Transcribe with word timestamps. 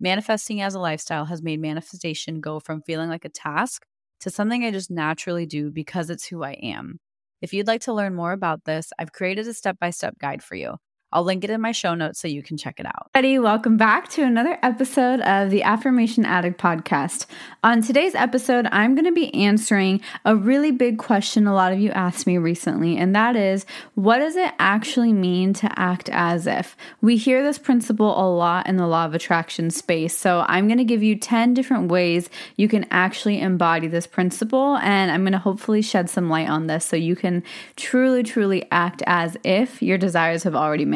Manifesting 0.00 0.60
as 0.60 0.74
a 0.74 0.80
lifestyle 0.80 1.26
has 1.26 1.42
made 1.42 1.60
manifestation 1.60 2.40
go 2.40 2.60
from 2.60 2.82
feeling 2.82 3.08
like 3.08 3.24
a 3.24 3.30
task 3.30 3.84
to 4.20 4.30
something 4.30 4.64
I 4.64 4.70
just 4.70 4.90
naturally 4.90 5.46
do 5.46 5.70
because 5.70 6.10
it's 6.10 6.26
who 6.26 6.42
I 6.42 6.52
am. 6.52 6.98
If 7.42 7.52
you'd 7.52 7.66
like 7.66 7.82
to 7.82 7.92
learn 7.92 8.14
more 8.14 8.32
about 8.32 8.64
this, 8.64 8.92
I've 8.98 9.12
created 9.12 9.46
a 9.46 9.54
step 9.54 9.78
by 9.78 9.90
step 9.90 10.18
guide 10.18 10.42
for 10.42 10.54
you. 10.54 10.76
I'll 11.12 11.22
link 11.22 11.44
it 11.44 11.50
in 11.50 11.60
my 11.60 11.70
show 11.70 11.94
notes 11.94 12.20
so 12.20 12.26
you 12.26 12.42
can 12.42 12.56
check 12.56 12.80
it 12.80 12.86
out. 12.86 13.10
Eddie, 13.14 13.38
welcome 13.38 13.76
back 13.76 14.08
to 14.10 14.24
another 14.24 14.58
episode 14.62 15.20
of 15.20 15.50
the 15.50 15.62
Affirmation 15.62 16.24
Addict 16.24 16.60
podcast. 16.60 17.26
On 17.62 17.80
today's 17.80 18.16
episode, 18.16 18.66
I'm 18.72 18.96
going 18.96 19.04
to 19.04 19.12
be 19.12 19.32
answering 19.32 20.00
a 20.24 20.34
really 20.34 20.72
big 20.72 20.98
question 20.98 21.46
a 21.46 21.54
lot 21.54 21.72
of 21.72 21.78
you 21.78 21.90
asked 21.92 22.26
me 22.26 22.38
recently, 22.38 22.96
and 22.96 23.14
that 23.14 23.36
is 23.36 23.66
what 23.94 24.18
does 24.18 24.34
it 24.34 24.52
actually 24.58 25.12
mean 25.12 25.52
to 25.54 25.70
act 25.78 26.08
as 26.10 26.48
if? 26.48 26.76
We 27.00 27.16
hear 27.16 27.42
this 27.42 27.58
principle 27.58 28.20
a 28.20 28.26
lot 28.28 28.68
in 28.68 28.76
the 28.76 28.88
law 28.88 29.04
of 29.04 29.14
attraction 29.14 29.70
space, 29.70 30.16
so 30.18 30.44
I'm 30.48 30.66
going 30.66 30.78
to 30.78 30.84
give 30.84 31.04
you 31.04 31.16
10 31.16 31.54
different 31.54 31.88
ways 31.88 32.28
you 32.56 32.66
can 32.66 32.84
actually 32.90 33.40
embody 33.40 33.86
this 33.86 34.08
principle, 34.08 34.76
and 34.78 35.12
I'm 35.12 35.22
going 35.22 35.32
to 35.32 35.38
hopefully 35.38 35.82
shed 35.82 36.10
some 36.10 36.28
light 36.28 36.48
on 36.48 36.66
this 36.66 36.84
so 36.84 36.96
you 36.96 37.14
can 37.14 37.44
truly, 37.76 38.24
truly 38.24 38.66
act 38.72 39.04
as 39.06 39.36
if 39.44 39.80
your 39.80 39.98
desires 39.98 40.42
have 40.42 40.56
already 40.56 40.84
manifested 40.84 40.95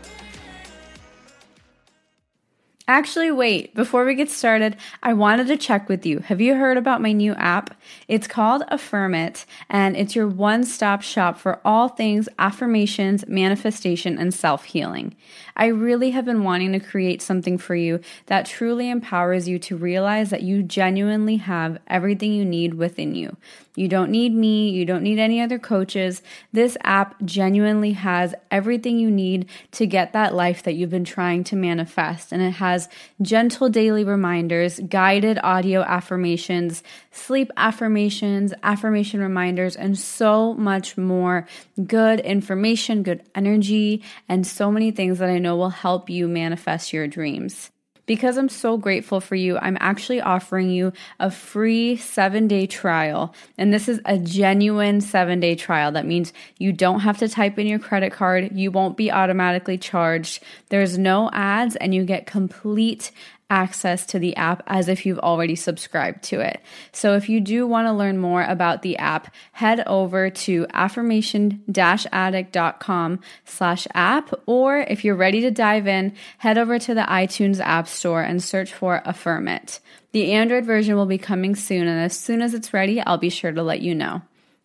Actually, 2.91 3.31
wait, 3.31 3.73
before 3.73 4.03
we 4.03 4.13
get 4.13 4.29
started, 4.29 4.75
I 5.01 5.13
wanted 5.13 5.47
to 5.47 5.55
check 5.55 5.87
with 5.87 6.05
you. 6.05 6.19
Have 6.19 6.41
you 6.41 6.55
heard 6.55 6.75
about 6.75 6.99
my 6.99 7.13
new 7.13 7.31
app? 7.35 7.73
It's 8.09 8.27
called 8.27 8.63
Affirm 8.67 9.15
It, 9.15 9.45
and 9.69 9.95
it's 9.95 10.13
your 10.13 10.27
one 10.27 10.65
stop 10.65 11.01
shop 11.01 11.37
for 11.37 11.61
all 11.63 11.87
things 11.87 12.27
affirmations, 12.37 13.25
manifestation, 13.29 14.17
and 14.17 14.33
self 14.33 14.65
healing. 14.65 15.15
I 15.55 15.67
really 15.67 16.11
have 16.11 16.25
been 16.25 16.43
wanting 16.43 16.73
to 16.73 16.81
create 16.81 17.21
something 17.21 17.57
for 17.57 17.75
you 17.75 18.01
that 18.25 18.45
truly 18.45 18.89
empowers 18.89 19.47
you 19.47 19.57
to 19.59 19.77
realize 19.77 20.29
that 20.29 20.43
you 20.43 20.61
genuinely 20.61 21.37
have 21.37 21.79
everything 21.87 22.33
you 22.33 22.43
need 22.43 22.73
within 22.73 23.15
you. 23.15 23.37
You 23.75 23.87
don't 23.87 24.11
need 24.11 24.33
me, 24.33 24.69
you 24.69 24.85
don't 24.85 25.03
need 25.03 25.19
any 25.19 25.41
other 25.41 25.57
coaches. 25.57 26.21
This 26.51 26.77
app 26.83 27.21
genuinely 27.23 27.93
has 27.93 28.35
everything 28.49 28.99
you 28.99 29.09
need 29.09 29.47
to 29.71 29.85
get 29.85 30.13
that 30.13 30.35
life 30.35 30.63
that 30.63 30.73
you've 30.73 30.89
been 30.89 31.05
trying 31.05 31.43
to 31.45 31.55
manifest. 31.55 32.31
And 32.31 32.41
it 32.41 32.51
has 32.51 32.89
gentle 33.21 33.69
daily 33.69 34.03
reminders, 34.03 34.79
guided 34.79 35.39
audio 35.41 35.81
affirmations, 35.81 36.83
sleep 37.11 37.51
affirmations, 37.55 38.53
affirmation 38.63 39.21
reminders, 39.21 39.75
and 39.75 39.97
so 39.97 40.53
much 40.53 40.97
more 40.97 41.47
good 41.85 42.19
information, 42.19 43.03
good 43.03 43.23
energy, 43.33 44.03
and 44.27 44.45
so 44.45 44.69
many 44.71 44.91
things 44.91 45.19
that 45.19 45.29
I 45.29 45.37
know 45.37 45.55
will 45.55 45.69
help 45.69 46.09
you 46.09 46.27
manifest 46.27 46.91
your 46.91 47.07
dreams. 47.07 47.71
Because 48.11 48.35
I'm 48.35 48.49
so 48.49 48.75
grateful 48.75 49.21
for 49.21 49.35
you, 49.35 49.57
I'm 49.57 49.77
actually 49.79 50.19
offering 50.19 50.69
you 50.69 50.91
a 51.21 51.31
free 51.31 51.95
seven 51.95 52.45
day 52.45 52.67
trial. 52.67 53.33
And 53.57 53.73
this 53.73 53.87
is 53.87 54.01
a 54.03 54.17
genuine 54.17 54.99
seven 54.99 55.39
day 55.39 55.55
trial. 55.55 55.93
That 55.93 56.05
means 56.05 56.33
you 56.57 56.73
don't 56.73 56.99
have 56.99 57.19
to 57.19 57.29
type 57.29 57.57
in 57.57 57.67
your 57.67 57.79
credit 57.79 58.11
card, 58.11 58.51
you 58.51 58.69
won't 58.69 58.97
be 58.97 59.09
automatically 59.13 59.77
charged. 59.77 60.43
There's 60.67 60.97
no 60.97 61.29
ads, 61.31 61.77
and 61.77 61.95
you 61.95 62.03
get 62.03 62.25
complete 62.25 63.11
access 63.51 64.07
to 64.07 64.17
the 64.17 64.35
app 64.37 64.63
as 64.65 64.87
if 64.87 65.05
you've 65.05 65.19
already 65.19 65.55
subscribed 65.55 66.23
to 66.23 66.39
it. 66.39 66.61
So 66.93 67.15
if 67.15 67.29
you 67.29 67.41
do 67.41 67.67
want 67.67 67.87
to 67.87 67.93
learn 67.93 68.17
more 68.17 68.43
about 68.43 68.81
the 68.81 68.97
app, 68.97 69.31
head 69.51 69.83
over 69.85 70.29
to 70.29 70.65
affirmation-addict.com 70.73 73.19
slash 73.45 73.87
app, 73.93 74.33
or 74.45 74.77
if 74.77 75.03
you're 75.03 75.15
ready 75.15 75.41
to 75.41 75.51
dive 75.51 75.85
in, 75.85 76.13
head 76.37 76.57
over 76.57 76.79
to 76.79 76.93
the 76.93 77.01
iTunes 77.01 77.59
App 77.59 77.87
Store 77.87 78.21
and 78.21 78.41
search 78.41 78.73
for 78.73 79.01
Affirm 79.05 79.49
It. 79.49 79.81
The 80.13 80.31
Android 80.31 80.65
version 80.65 80.95
will 80.95 81.05
be 81.05 81.17
coming 81.17 81.55
soon, 81.55 81.87
and 81.87 81.99
as 81.99 82.17
soon 82.17 82.41
as 82.41 82.53
it's 82.53 82.73
ready, 82.73 83.01
I'll 83.01 83.17
be 83.17 83.29
sure 83.29 83.51
to 83.51 83.61
let 83.61 83.81
you 83.81 83.93
know. 83.93 84.21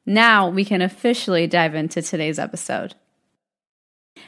Now 0.07 0.49
we 0.49 0.65
can 0.65 0.83
officially 0.83 1.49
dive 1.49 1.75
into 1.75 2.01
today's 2.01 2.39
episode. 2.39 2.95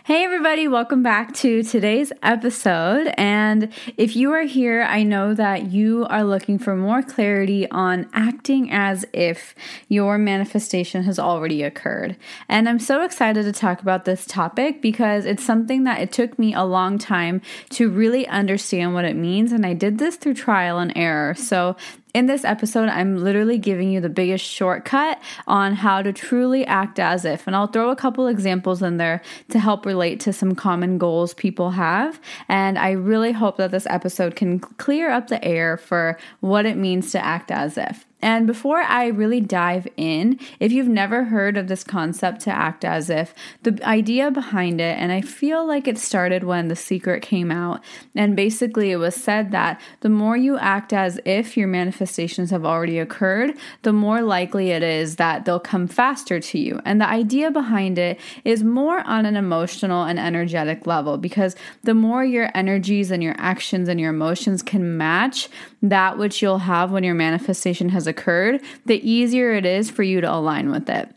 Hey, 0.05 0.25
everybody, 0.25 0.69
welcome 0.69 1.03
back 1.03 1.35
to 1.37 1.63
today's 1.63 2.13
episode. 2.23 3.13
And 3.17 3.73
if 3.97 4.17
you 4.17 4.33
are 4.33 4.43
here, 4.43 4.83
I 4.83 5.03
know 5.03 5.33
that 5.33 5.71
you 5.71 6.07
are 6.11 6.25
looking 6.25 6.59
for 6.59 6.77
more 6.77 7.03
clarity 7.03 7.71
on 7.71 8.09
acting 8.13 8.71
as 8.71 9.07
if 9.15 9.55
your 9.89 10.19
manifestation 10.19 11.05
has 11.05 11.19
already 11.19 11.63
occurred. 11.63 12.17
And 12.49 12.69
I'm 12.69 12.79
so 12.79 13.03
excited 13.03 13.45
to 13.45 13.53
talk 13.53 13.81
about 13.81 14.05
this 14.05 14.27
topic 14.27 14.83
because 14.83 15.25
it's 15.25 15.45
something 15.45 15.85
that 15.85 16.01
it 16.01 16.13
took 16.13 16.39
me 16.39 16.53
a 16.53 16.65
long 16.65 16.99
time 16.99 17.41
to 17.71 17.91
really 17.91 18.27
understand 18.29 18.93
what 18.93 19.05
it 19.07 19.17
means. 19.17 19.53
And 19.53 19.65
I 19.65 19.73
did 19.73 19.99
this 19.99 20.17
through 20.17 20.35
trial 20.35 20.79
and 20.79 20.93
error. 20.97 21.35
So 21.35 21.77
in 22.19 22.27
this 22.27 22.45
episode, 22.45 22.89
I'm 22.89 23.17
literally 23.17 23.59
giving 23.59 23.93
you 23.93 24.01
the 24.01 24.09
biggest 24.09 24.45
shortcut 24.45 25.23
on 25.47 25.73
how 25.73 26.03
to 26.03 26.13
truly 26.13 26.67
act 26.67 26.99
as 26.99 27.25
if. 27.25 27.47
And 27.47 27.55
I'll 27.55 27.69
throw 27.69 27.91
a 27.91 27.97
couple 27.97 28.27
examples 28.27 28.83
in 28.83 28.97
there 28.97 29.23
to 29.51 29.61
help 29.61 29.87
relate 29.87 30.19
to 30.21 30.33
some 30.33 30.57
common 30.57 30.99
goals 30.99 31.33
people 31.33 31.71
have. 31.71 32.21
And 32.49 32.77
I 32.77 32.91
really 32.91 33.31
hope 33.31 33.57
that 33.59 33.71
this 33.71 33.87
episode 33.87 34.35
can 34.35 34.59
clear 34.59 35.13
up 35.13 35.29
the 35.29 35.43
air 35.45 35.77
for 35.77 36.19
what 36.41 36.67
it 36.67 36.77
means 36.77 37.13
to 37.13 37.25
act 37.25 37.53
as 37.53 37.79
if. 37.79 38.05
And 38.21 38.47
before 38.47 38.79
I 38.79 39.07
really 39.07 39.41
dive 39.41 39.87
in, 39.97 40.41
if 40.59 40.73
you've 40.73 40.89
never 40.89 41.25
heard 41.25 41.57
of 41.57 41.69
this 41.69 41.85
concept 41.85 42.41
to 42.43 42.51
act 42.51 42.85
as 42.85 43.11
if, 43.11 43.33
the 43.63 43.79
idea 43.87 44.31
behind 44.31 44.81
it, 44.81 44.99
and 44.99 45.13
I 45.13 45.21
feel 45.21 45.67
like 45.67 45.87
it 45.87 45.99
started 45.99 46.43
when 46.43 46.69
The 46.69 46.77
Secret 46.77 47.23
came 47.23 47.53
out, 47.53 47.81
and 48.17 48.35
basically 48.35 48.91
it 48.91 48.97
was 48.97 49.15
said 49.15 49.53
that 49.53 49.81
the 50.01 50.09
more 50.09 50.37
you 50.37 50.59
act 50.59 50.93
as 50.93 51.21
if 51.25 51.57
your 51.57 51.69
manifestations 51.69 52.51
have 52.51 52.65
already 52.65 52.99
occurred, 52.99 53.57
the 53.83 53.93
more 53.93 54.21
likely 54.23 54.71
it 54.71 54.83
is 54.83 55.17
that 55.17 55.45
they'll 55.45 55.61
come 55.61 55.87
faster 55.87 56.41
to 56.41 56.59
you. 56.59 56.81
And 56.85 57.01
the 57.01 57.09
idea 57.09 57.53
behind 57.53 57.99
it 57.99 58.19
is 58.45 58.65
more 58.65 59.01
on 59.01 59.27
an 59.27 59.37
emotional 59.37 60.05
and 60.05 60.19
energetic 60.19 60.87
level 60.87 61.19
because 61.19 61.55
the 61.85 61.95
more 61.95 62.25
your 62.25 62.51
energies 62.55 63.13
and 63.13 63.23
your 63.23 63.37
actions 63.39 63.89
and 63.89 64.01
your 64.01 64.11
emotions 64.11 64.63
can 64.63 64.97
match 64.97 65.49
that 65.83 66.19
which 66.19 66.43
you'll 66.43 66.59
have 66.59 66.91
when 66.91 67.05
your 67.05 67.15
manifestation 67.15 67.91
has 67.91 68.08
occurred, 68.09 68.63
the 68.87 69.09
easier 69.09 69.53
it 69.53 69.67
is 69.67 69.91
for 69.91 70.03
you 70.03 70.21
to 70.21 70.33
align 70.33 70.71
with 70.71 70.89
it. 70.89 71.15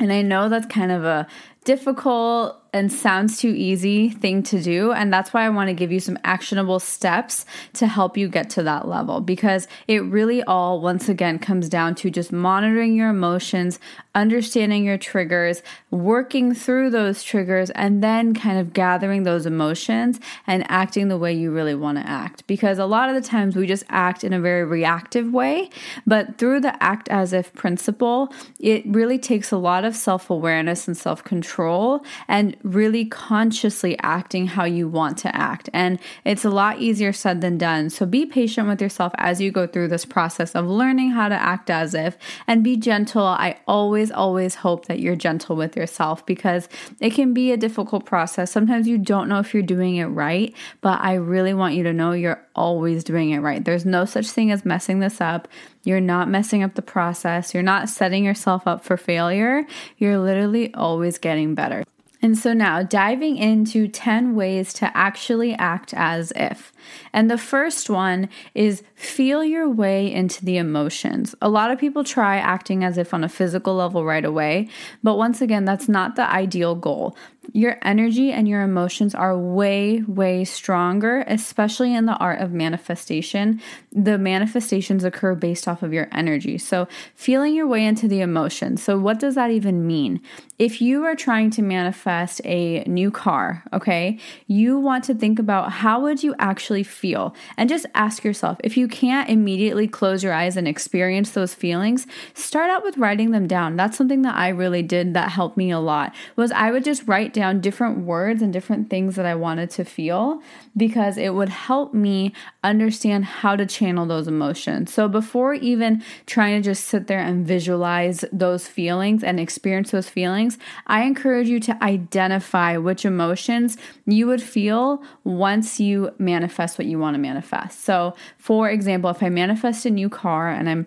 And 0.00 0.12
I 0.12 0.22
know 0.22 0.48
that's 0.48 0.66
kind 0.66 0.92
of 0.92 1.04
a 1.04 1.26
difficult 1.64 2.56
and 2.72 2.92
sounds 2.92 3.38
too 3.38 3.48
easy 3.48 4.10
thing 4.10 4.42
to 4.42 4.62
do. 4.62 4.92
And 4.92 5.12
that's 5.12 5.32
why 5.32 5.44
I 5.44 5.48
want 5.48 5.68
to 5.68 5.74
give 5.74 5.90
you 5.90 6.00
some 6.00 6.18
actionable 6.22 6.80
steps 6.80 7.44
to 7.74 7.86
help 7.86 8.16
you 8.16 8.28
get 8.28 8.50
to 8.50 8.62
that 8.62 8.86
level 8.86 9.20
because 9.20 9.66
it 9.86 10.02
really 10.04 10.42
all, 10.44 10.80
once 10.80 11.08
again, 11.08 11.38
comes 11.38 11.68
down 11.68 11.94
to 11.96 12.10
just 12.10 12.30
monitoring 12.32 12.94
your 12.94 13.10
emotions, 13.10 13.78
understanding 14.18 14.84
your 14.84 14.98
triggers, 14.98 15.62
working 15.90 16.54
through 16.54 16.90
those 16.90 17.22
triggers, 17.22 17.70
and 17.70 18.02
then 18.02 18.34
kind 18.34 18.58
of 18.58 18.72
gathering 18.72 19.22
those 19.22 19.46
emotions 19.46 20.18
and 20.46 20.64
acting 20.68 21.08
the 21.08 21.16
way 21.16 21.32
you 21.32 21.50
really 21.50 21.74
want 21.74 21.98
to 21.98 22.06
act. 22.06 22.46
Because 22.46 22.78
a 22.78 22.86
lot 22.86 23.08
of 23.08 23.14
the 23.14 23.26
times 23.26 23.54
we 23.54 23.66
just 23.66 23.84
act 23.88 24.24
in 24.24 24.32
a 24.32 24.40
very 24.40 24.64
reactive 24.64 25.32
way, 25.32 25.70
but 26.06 26.38
through 26.38 26.60
the 26.60 26.82
act 26.82 27.08
as 27.08 27.32
if 27.32 27.52
principle, 27.54 28.32
it 28.58 28.84
really 28.86 29.18
takes 29.18 29.52
a 29.52 29.56
lot 29.56 29.84
of 29.84 29.94
self 29.94 30.30
awareness 30.30 30.88
and 30.88 30.96
self 30.96 31.22
control 31.22 32.04
and 32.26 32.56
really 32.62 33.04
consciously 33.04 33.96
acting 34.02 34.48
how 34.48 34.64
you 34.64 34.88
want 34.88 35.16
to 35.18 35.34
act. 35.34 35.70
And 35.72 35.98
it's 36.24 36.44
a 36.44 36.50
lot 36.50 36.80
easier 36.80 37.12
said 37.12 37.40
than 37.40 37.58
done. 37.58 37.90
So 37.90 38.06
be 38.06 38.26
patient 38.26 38.68
with 38.68 38.80
yourself 38.80 39.12
as 39.18 39.40
you 39.40 39.50
go 39.50 39.66
through 39.66 39.88
this 39.88 40.04
process 40.04 40.54
of 40.54 40.66
learning 40.66 41.10
how 41.10 41.28
to 41.28 41.34
act 41.34 41.70
as 41.70 41.94
if 41.94 42.16
and 42.46 42.64
be 42.64 42.76
gentle. 42.76 43.24
I 43.24 43.58
always, 43.66 44.07
always 44.10 44.56
hope 44.56 44.86
that 44.86 45.00
you're 45.00 45.16
gentle 45.16 45.56
with 45.56 45.76
yourself 45.76 46.24
because 46.26 46.68
it 47.00 47.10
can 47.10 47.34
be 47.34 47.52
a 47.52 47.56
difficult 47.56 48.04
process. 48.04 48.50
Sometimes 48.50 48.86
you 48.88 48.98
don't 48.98 49.28
know 49.28 49.38
if 49.38 49.54
you're 49.54 49.62
doing 49.62 49.96
it 49.96 50.06
right, 50.06 50.54
but 50.80 51.00
I 51.00 51.14
really 51.14 51.54
want 51.54 51.74
you 51.74 51.82
to 51.84 51.92
know 51.92 52.12
you're 52.12 52.44
always 52.54 53.04
doing 53.04 53.30
it 53.30 53.38
right. 53.38 53.64
There's 53.64 53.84
no 53.84 54.04
such 54.04 54.28
thing 54.30 54.50
as 54.50 54.64
messing 54.64 55.00
this 55.00 55.20
up. 55.20 55.48
You're 55.84 56.00
not 56.00 56.28
messing 56.28 56.62
up 56.62 56.74
the 56.74 56.82
process. 56.82 57.54
You're 57.54 57.62
not 57.62 57.88
setting 57.88 58.24
yourself 58.24 58.66
up 58.66 58.84
for 58.84 58.96
failure. 58.96 59.66
You're 59.96 60.18
literally 60.18 60.72
always 60.74 61.18
getting 61.18 61.54
better. 61.54 61.84
And 62.20 62.36
so 62.36 62.52
now 62.52 62.82
diving 62.82 63.36
into 63.36 63.86
10 63.86 64.34
ways 64.34 64.72
to 64.74 64.96
actually 64.96 65.54
act 65.54 65.94
as 65.94 66.32
if. 66.34 66.72
And 67.12 67.30
the 67.30 67.38
first 67.38 67.88
one 67.88 68.28
is 68.54 68.82
feel 68.94 69.44
your 69.44 69.68
way 69.68 70.12
into 70.12 70.44
the 70.44 70.56
emotions. 70.56 71.34
A 71.40 71.48
lot 71.48 71.70
of 71.70 71.78
people 71.78 72.02
try 72.02 72.38
acting 72.38 72.82
as 72.82 72.98
if 72.98 73.14
on 73.14 73.22
a 73.22 73.28
physical 73.28 73.74
level 73.74 74.04
right 74.04 74.24
away, 74.24 74.68
but 75.02 75.16
once 75.16 75.40
again, 75.40 75.64
that's 75.64 75.88
not 75.88 76.16
the 76.16 76.28
ideal 76.28 76.74
goal. 76.74 77.16
Your 77.52 77.78
energy 77.82 78.30
and 78.30 78.46
your 78.46 78.60
emotions 78.62 79.14
are 79.14 79.36
way, 79.36 80.02
way 80.06 80.44
stronger, 80.44 81.24
especially 81.26 81.94
in 81.94 82.04
the 82.04 82.16
art 82.16 82.40
of 82.40 82.52
manifestation. 82.52 83.60
The 83.90 84.18
manifestations 84.18 85.02
occur 85.02 85.34
based 85.34 85.66
off 85.66 85.82
of 85.82 85.92
your 85.92 86.08
energy. 86.12 86.58
So, 86.58 86.88
feeling 87.14 87.54
your 87.54 87.66
way 87.66 87.86
into 87.86 88.06
the 88.06 88.20
emotions. 88.20 88.82
So, 88.82 88.98
what 88.98 89.18
does 89.18 89.34
that 89.36 89.50
even 89.50 89.86
mean? 89.86 90.20
If 90.58 90.82
you 90.82 91.04
are 91.04 91.14
trying 91.14 91.50
to 91.50 91.62
manifest 91.62 92.40
a 92.44 92.82
new 92.84 93.10
car, 93.10 93.62
okay, 93.72 94.18
you 94.46 94.78
want 94.78 95.04
to 95.04 95.14
think 95.14 95.38
about 95.38 95.70
how 95.70 96.00
would 96.00 96.22
you 96.22 96.34
actually 96.38 96.82
feel 96.82 97.34
and 97.56 97.68
just 97.68 97.86
ask 97.94 98.24
yourself 98.24 98.58
if 98.64 98.76
you 98.76 98.88
can't 98.88 99.30
immediately 99.30 99.88
close 99.88 100.22
your 100.22 100.32
eyes 100.32 100.56
and 100.56 100.68
experience 100.68 101.30
those 101.30 101.54
feelings, 101.54 102.06
start 102.34 102.70
out 102.70 102.82
with 102.82 102.98
writing 102.98 103.30
them 103.30 103.46
down. 103.46 103.76
That's 103.76 103.96
something 103.96 104.22
that 104.22 104.34
I 104.34 104.48
really 104.48 104.82
did 104.82 105.14
that 105.14 105.30
helped 105.30 105.56
me 105.56 105.70
a 105.70 105.78
lot. 105.78 106.14
Was 106.36 106.52
I 106.52 106.72
would 106.72 106.84
just 106.84 107.06
write 107.06 107.32
down 107.38 107.60
different 107.60 107.98
words 107.98 108.42
and 108.42 108.52
different 108.52 108.90
things 108.90 109.14
that 109.14 109.24
I 109.24 109.36
wanted 109.36 109.70
to 109.70 109.84
feel 109.84 110.42
because 110.76 111.16
it 111.16 111.34
would 111.34 111.48
help 111.48 111.94
me 111.94 112.32
understand 112.64 113.24
how 113.24 113.54
to 113.54 113.64
channel 113.64 114.06
those 114.06 114.26
emotions. 114.26 114.92
So 114.92 115.06
before 115.06 115.54
even 115.54 116.02
trying 116.26 116.60
to 116.60 116.68
just 116.68 116.86
sit 116.86 117.06
there 117.06 117.20
and 117.20 117.46
visualize 117.46 118.24
those 118.32 118.66
feelings 118.66 119.22
and 119.22 119.38
experience 119.38 119.92
those 119.92 120.08
feelings, 120.08 120.58
I 120.88 121.04
encourage 121.04 121.48
you 121.48 121.60
to 121.60 121.84
identify 121.84 122.76
which 122.76 123.04
emotions 123.04 123.76
you 124.04 124.26
would 124.26 124.42
feel 124.42 125.00
once 125.22 125.78
you 125.78 126.10
manifest 126.18 126.76
what 126.76 126.88
you 126.88 126.98
want 126.98 127.14
to 127.14 127.20
manifest. 127.20 127.84
So, 127.84 128.16
for 128.36 128.68
example, 128.68 129.10
if 129.10 129.22
I 129.22 129.28
manifest 129.28 129.86
a 129.86 129.90
new 129.90 130.08
car 130.08 130.50
and 130.50 130.68
I'm 130.68 130.86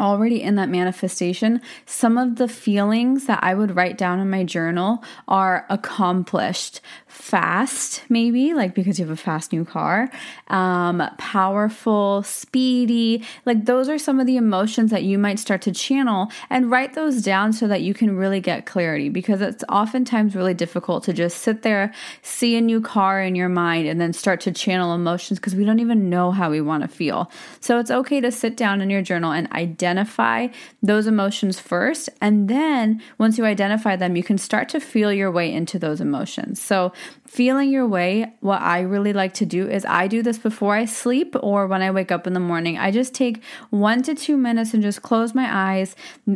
already 0.00 0.42
in 0.42 0.56
that 0.56 0.68
manifestation, 0.68 1.60
some 1.86 2.16
of 2.16 2.36
the 2.36 2.48
feelings 2.48 3.26
that 3.26 3.40
I 3.42 3.54
would 3.54 3.76
write 3.76 3.98
down 3.98 4.18
in 4.18 4.30
my 4.30 4.44
journal 4.44 5.04
are 5.28 5.66
accomplished, 5.68 6.80
fast, 7.06 8.02
maybe, 8.08 8.54
like 8.54 8.74
because 8.74 8.98
you 8.98 9.04
have 9.04 9.12
a 9.12 9.20
fast 9.20 9.52
new 9.52 9.64
car, 9.64 10.10
um, 10.48 11.02
powerful, 11.18 12.22
speedy. 12.22 13.22
Like 13.44 13.66
those 13.66 13.88
are 13.88 13.98
some 13.98 14.18
of 14.18 14.26
the 14.26 14.36
emotions 14.36 14.90
that 14.90 15.02
you 15.02 15.18
might 15.18 15.38
start 15.38 15.62
to 15.62 15.72
channel 15.72 16.30
and 16.48 16.70
write 16.70 16.94
those 16.94 17.22
down 17.22 17.52
so 17.52 17.68
that 17.68 17.82
you 17.82 17.92
can 17.92 18.16
really 18.16 18.40
get 18.40 18.66
clarity 18.66 19.08
because 19.08 19.40
it's 19.40 19.64
oftentimes 19.68 20.34
really 20.34 20.54
difficult 20.54 21.04
to 21.04 21.12
just 21.12 21.38
sit 21.38 21.62
there, 21.62 21.92
see 22.22 22.56
a 22.56 22.60
new 22.60 22.80
car 22.80 23.22
in 23.22 23.34
your 23.34 23.48
mind, 23.48 23.86
and 23.86 24.00
then 24.00 24.12
start 24.12 24.40
to 24.40 24.52
channel 24.52 24.94
emotions 24.94 25.38
because 25.38 25.54
we 25.54 25.64
don't 25.64 25.80
even 25.80 26.08
know 26.08 26.30
how 26.30 26.50
we 26.50 26.60
want 26.60 26.82
to 26.82 26.88
feel. 26.88 27.30
So 27.60 27.78
it's 27.78 27.90
okay 27.90 28.20
to 28.20 28.32
sit 28.32 28.56
down 28.56 28.80
in 28.80 28.88
your 28.88 29.02
journal 29.02 29.32
and 29.32 29.50
identify 29.52 29.89
identify 29.90 30.48
those 30.82 31.06
emotions 31.06 31.58
first. 31.58 32.08
And 32.20 32.48
then 32.48 33.02
once 33.18 33.38
you 33.38 33.44
identify 33.44 33.96
them, 33.96 34.16
you 34.16 34.22
can 34.22 34.38
start 34.38 34.68
to 34.70 34.80
feel 34.80 35.12
your 35.12 35.30
way 35.30 35.52
into 35.52 35.78
those 35.78 36.00
emotions. 36.00 36.60
So 36.62 36.92
feeling 37.26 37.70
your 37.70 37.86
way, 37.86 38.32
what 38.40 38.60
I 38.62 38.80
really 38.80 39.12
like 39.12 39.34
to 39.34 39.46
do 39.46 39.68
is 39.68 39.84
I 39.84 40.06
do 40.06 40.22
this 40.22 40.38
before 40.38 40.74
I 40.74 40.84
sleep 40.84 41.34
or 41.40 41.66
when 41.66 41.82
I 41.82 41.90
wake 41.90 42.10
up 42.10 42.26
in 42.26 42.32
the 42.32 42.40
morning. 42.40 42.78
I 42.78 42.90
just 42.90 43.14
take 43.14 43.42
one 43.70 44.02
to 44.02 44.14
two 44.14 44.36
minutes 44.36 44.74
and 44.74 44.82
just 44.82 45.02
close 45.02 45.34
my 45.34 45.48
eyes, 45.48 45.94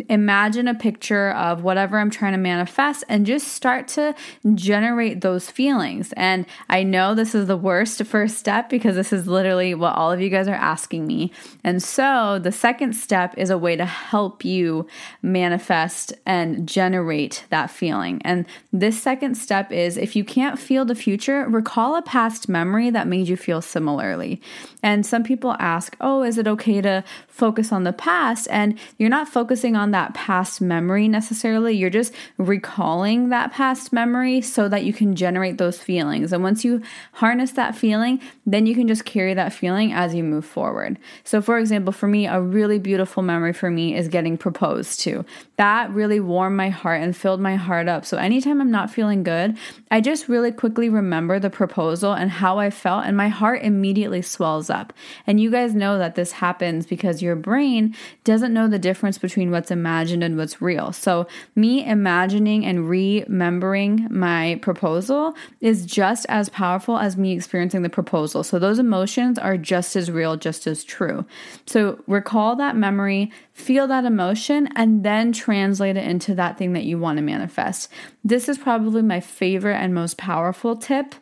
imagine 0.09 0.69
a 0.69 0.75
picture 0.75 1.31
of 1.31 1.63
whatever 1.63 1.99
I'm 1.99 2.11
trying 2.11 2.33
to 2.33 2.39
manifest, 2.39 3.05
and 3.09 3.27
just 3.27 3.49
start 3.49 3.89
to 3.89 4.15
generate 4.55 5.21
those 5.21 5.51
feelings. 5.51 6.13
And 6.17 6.47
I 6.69 6.83
know 6.83 7.15
this 7.15 7.35
is 7.35 7.47
the 7.47 7.57
worst 7.57 8.03
first 8.05 8.39
step 8.39 8.69
because 8.69 8.95
this 8.95 9.13
is 9.13 9.27
literally 9.27 9.75
what 9.75 9.97
all 9.97 10.13
of 10.13 10.21
you 10.21 10.29
guys 10.29 10.49
are 10.49 10.55
asking 10.55 11.07
me. 11.07 11.33
And 11.65 11.83
so 11.83 12.39
the 12.39 12.53
second 12.53 12.95
step 12.95 13.35
is 13.37 13.44
a 13.51 13.59
way 13.59 13.77
to 13.77 13.85
help 13.85 14.45
you 14.45 14.87
manifest 15.23 16.13
and 16.27 16.69
generate 16.69 17.45
that 17.51 17.71
feeling. 17.71 18.21
And 18.25 18.47
this 18.73 19.03
second 19.03 19.37
step 19.37 19.73
is 19.73 19.97
if 19.97 20.15
you 20.15 20.25
can't 20.25 20.59
feel 20.59 20.85
the 20.85 20.95
future, 20.95 21.47
recall 21.49 21.97
a 21.97 22.03
past 22.03 22.49
memory 22.49 22.91
that 22.91 23.09
made 23.09 23.29
you 23.29 23.37
feel 23.37 23.61
similarly. 23.61 24.41
And 24.83 25.05
some 25.05 25.23
people 25.23 25.57
ask, 25.59 25.97
oh, 26.01 26.23
is 26.23 26.39
it 26.39 26.47
okay 26.47 26.81
to 26.81 27.03
focus 27.27 27.73
on 27.73 27.85
the 27.85 27.93
past? 27.93 28.47
And 28.51 28.79
you're 28.99 29.09
not 29.09 29.29
focusing 29.29 29.77
on 29.77 29.91
that 29.91 30.15
past 30.15 30.61
memory 30.61 31.09
necessarily. 31.09 31.75
You're 31.75 31.91
just 31.91 32.13
recalling 32.39 33.31
that 33.31 33.53
past 33.53 33.93
memory 33.93 34.41
so 34.41 34.69
that 34.69 34.85
you 34.85 34.93
can 34.93 35.17
generate 35.17 35.59
those 35.59 35.79
feelings. 35.79 36.33
And 36.33 36.43
once 36.43 36.65
you 36.65 36.83
harness 37.13 37.53
that 37.53 37.75
feeling, 37.75 38.21
then 38.47 38.67
you 38.67 38.75
can 38.75 38.87
just 38.87 39.05
carry 39.05 39.35
that 39.35 39.53
feeling 39.53 39.93
as 39.93 40.15
you 40.15 40.23
move 40.23 40.45
forward. 40.45 40.99
So, 41.25 41.41
for 41.41 41.59
example, 41.59 41.93
for 41.93 42.07
me, 42.07 42.27
a 42.27 42.41
really 42.41 42.79
beautiful 42.79 43.23
memory 43.25 43.53
for 43.53 43.71
me 43.71 43.97
is 43.97 44.09
getting 44.09 44.39
proposed 44.39 45.01
to. 45.01 45.25
That 45.57 45.91
really 45.93 46.19
warmed 46.19 46.57
my 46.57 46.71
heart 46.71 47.01
and 47.01 47.17
filled 47.17 47.41
my 47.41 47.55
heart 47.55 47.87
up. 47.89 48.05
So, 48.05 48.17
anytime 48.17 48.61
I'm 48.61 48.73
not 48.73 48.91
feeling 48.91 49.23
good, 49.23 49.57
I 49.89 50.01
just 50.01 50.29
really 50.29 50.51
quickly 50.51 50.89
remember 50.89 51.39
the 51.39 51.51
proposal 51.51 52.13
and 52.13 52.29
how 52.29 52.59
I 52.59 52.71
felt, 52.71 53.07
and 53.07 53.17
my 53.17 53.29
heart 53.29 53.63
immediately 53.63 54.21
swells 54.21 54.69
up. 54.69 54.93
And 55.29 55.41
you 55.41 55.53
guys 55.53 55.73
know 55.73 55.97
that 55.99 56.17
this 56.17 56.33
happens 56.33 56.87
because 56.87 57.23
your 57.23 57.37
brain 57.37 57.95
doesn't 58.25 58.53
know 58.53 58.67
the 58.67 58.81
difference 58.81 59.17
between 59.17 59.53
what's 59.53 59.71
imagined 59.71 60.25
and 60.25 60.37
what's 60.37 60.61
real. 60.61 60.93
So, 60.93 61.29
me 61.55 61.87
imagining 61.87 62.67
and 62.67 62.89
remembering 62.89 64.09
my 64.11 64.59
proposal 64.61 65.35
is 65.61 65.87
just 65.87 66.27
as 66.29 66.49
powerful 66.49 66.99
as 66.99 67.17
me 67.17 67.33
experiencing 67.33 67.83
the 67.83 67.89
proposal. 67.89 68.43
So, 68.43 68.59
those 68.59 68.81
emotions 68.81 69.39
are 69.39 69.57
just 69.57 69.95
as 69.95 70.11
real, 70.11 70.37
just 70.37 70.67
as 70.67 70.83
true. 70.83 71.25
So, 71.65 72.03
recall 72.09 72.57
that 72.57 72.75
memory, 72.75 73.31
feel 73.53 73.87
that 73.87 74.05
emotion, 74.05 74.69
and 74.75 75.05
then 75.05 75.33
translate 75.45 75.97
it 75.99 76.07
into 76.07 76.35
that 76.35 76.57
thing 76.57 76.73
that 76.73 76.85
you 76.85 76.99
want 76.99 77.19
to 77.19 77.23
manifest. 77.23 77.91
This 78.25 78.49
is 78.49 78.57
probably 78.57 79.03
my 79.03 79.21
favorite 79.21 79.77
and 79.77 79.95
most 79.95 80.17
powerful 80.17 80.75
tip 80.75 81.15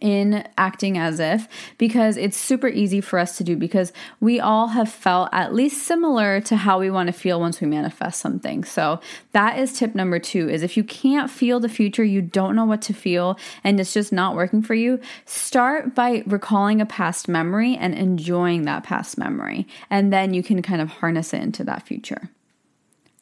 in 0.00 0.46
acting 0.58 0.98
as 0.98 1.20
if 1.20 1.46
because 1.78 2.16
it's 2.16 2.36
super 2.36 2.66
easy 2.66 3.00
for 3.00 3.18
us 3.18 3.36
to 3.36 3.44
do 3.44 3.56
because 3.56 3.92
we 4.20 4.40
all 4.40 4.68
have 4.68 4.90
felt 4.90 5.28
at 5.32 5.54
least 5.54 5.86
similar 5.86 6.40
to 6.40 6.56
how 6.56 6.80
we 6.80 6.90
want 6.90 7.06
to 7.08 7.12
feel 7.12 7.38
once 7.38 7.60
we 7.60 7.66
manifest 7.66 8.20
something. 8.20 8.64
So 8.64 9.00
that 9.32 9.58
is 9.58 9.78
tip 9.78 9.94
number 9.94 10.18
2 10.18 10.48
is 10.48 10.62
if 10.62 10.76
you 10.76 10.82
can't 10.82 11.30
feel 11.30 11.60
the 11.60 11.68
future, 11.68 12.04
you 12.04 12.22
don't 12.22 12.56
know 12.56 12.64
what 12.64 12.82
to 12.82 12.94
feel 12.94 13.38
and 13.62 13.78
it's 13.78 13.92
just 13.92 14.12
not 14.12 14.34
working 14.34 14.62
for 14.62 14.74
you, 14.74 14.98
start 15.26 15.94
by 15.94 16.24
recalling 16.26 16.80
a 16.80 16.86
past 16.86 17.28
memory 17.28 17.76
and 17.76 17.94
enjoying 17.94 18.62
that 18.62 18.82
past 18.82 19.18
memory 19.18 19.68
and 19.90 20.10
then 20.10 20.34
you 20.34 20.42
can 20.42 20.62
kind 20.62 20.80
of 20.80 20.88
harness 20.88 21.32
it 21.32 21.42
into 21.42 21.62
that 21.64 21.86
future. 21.86 22.30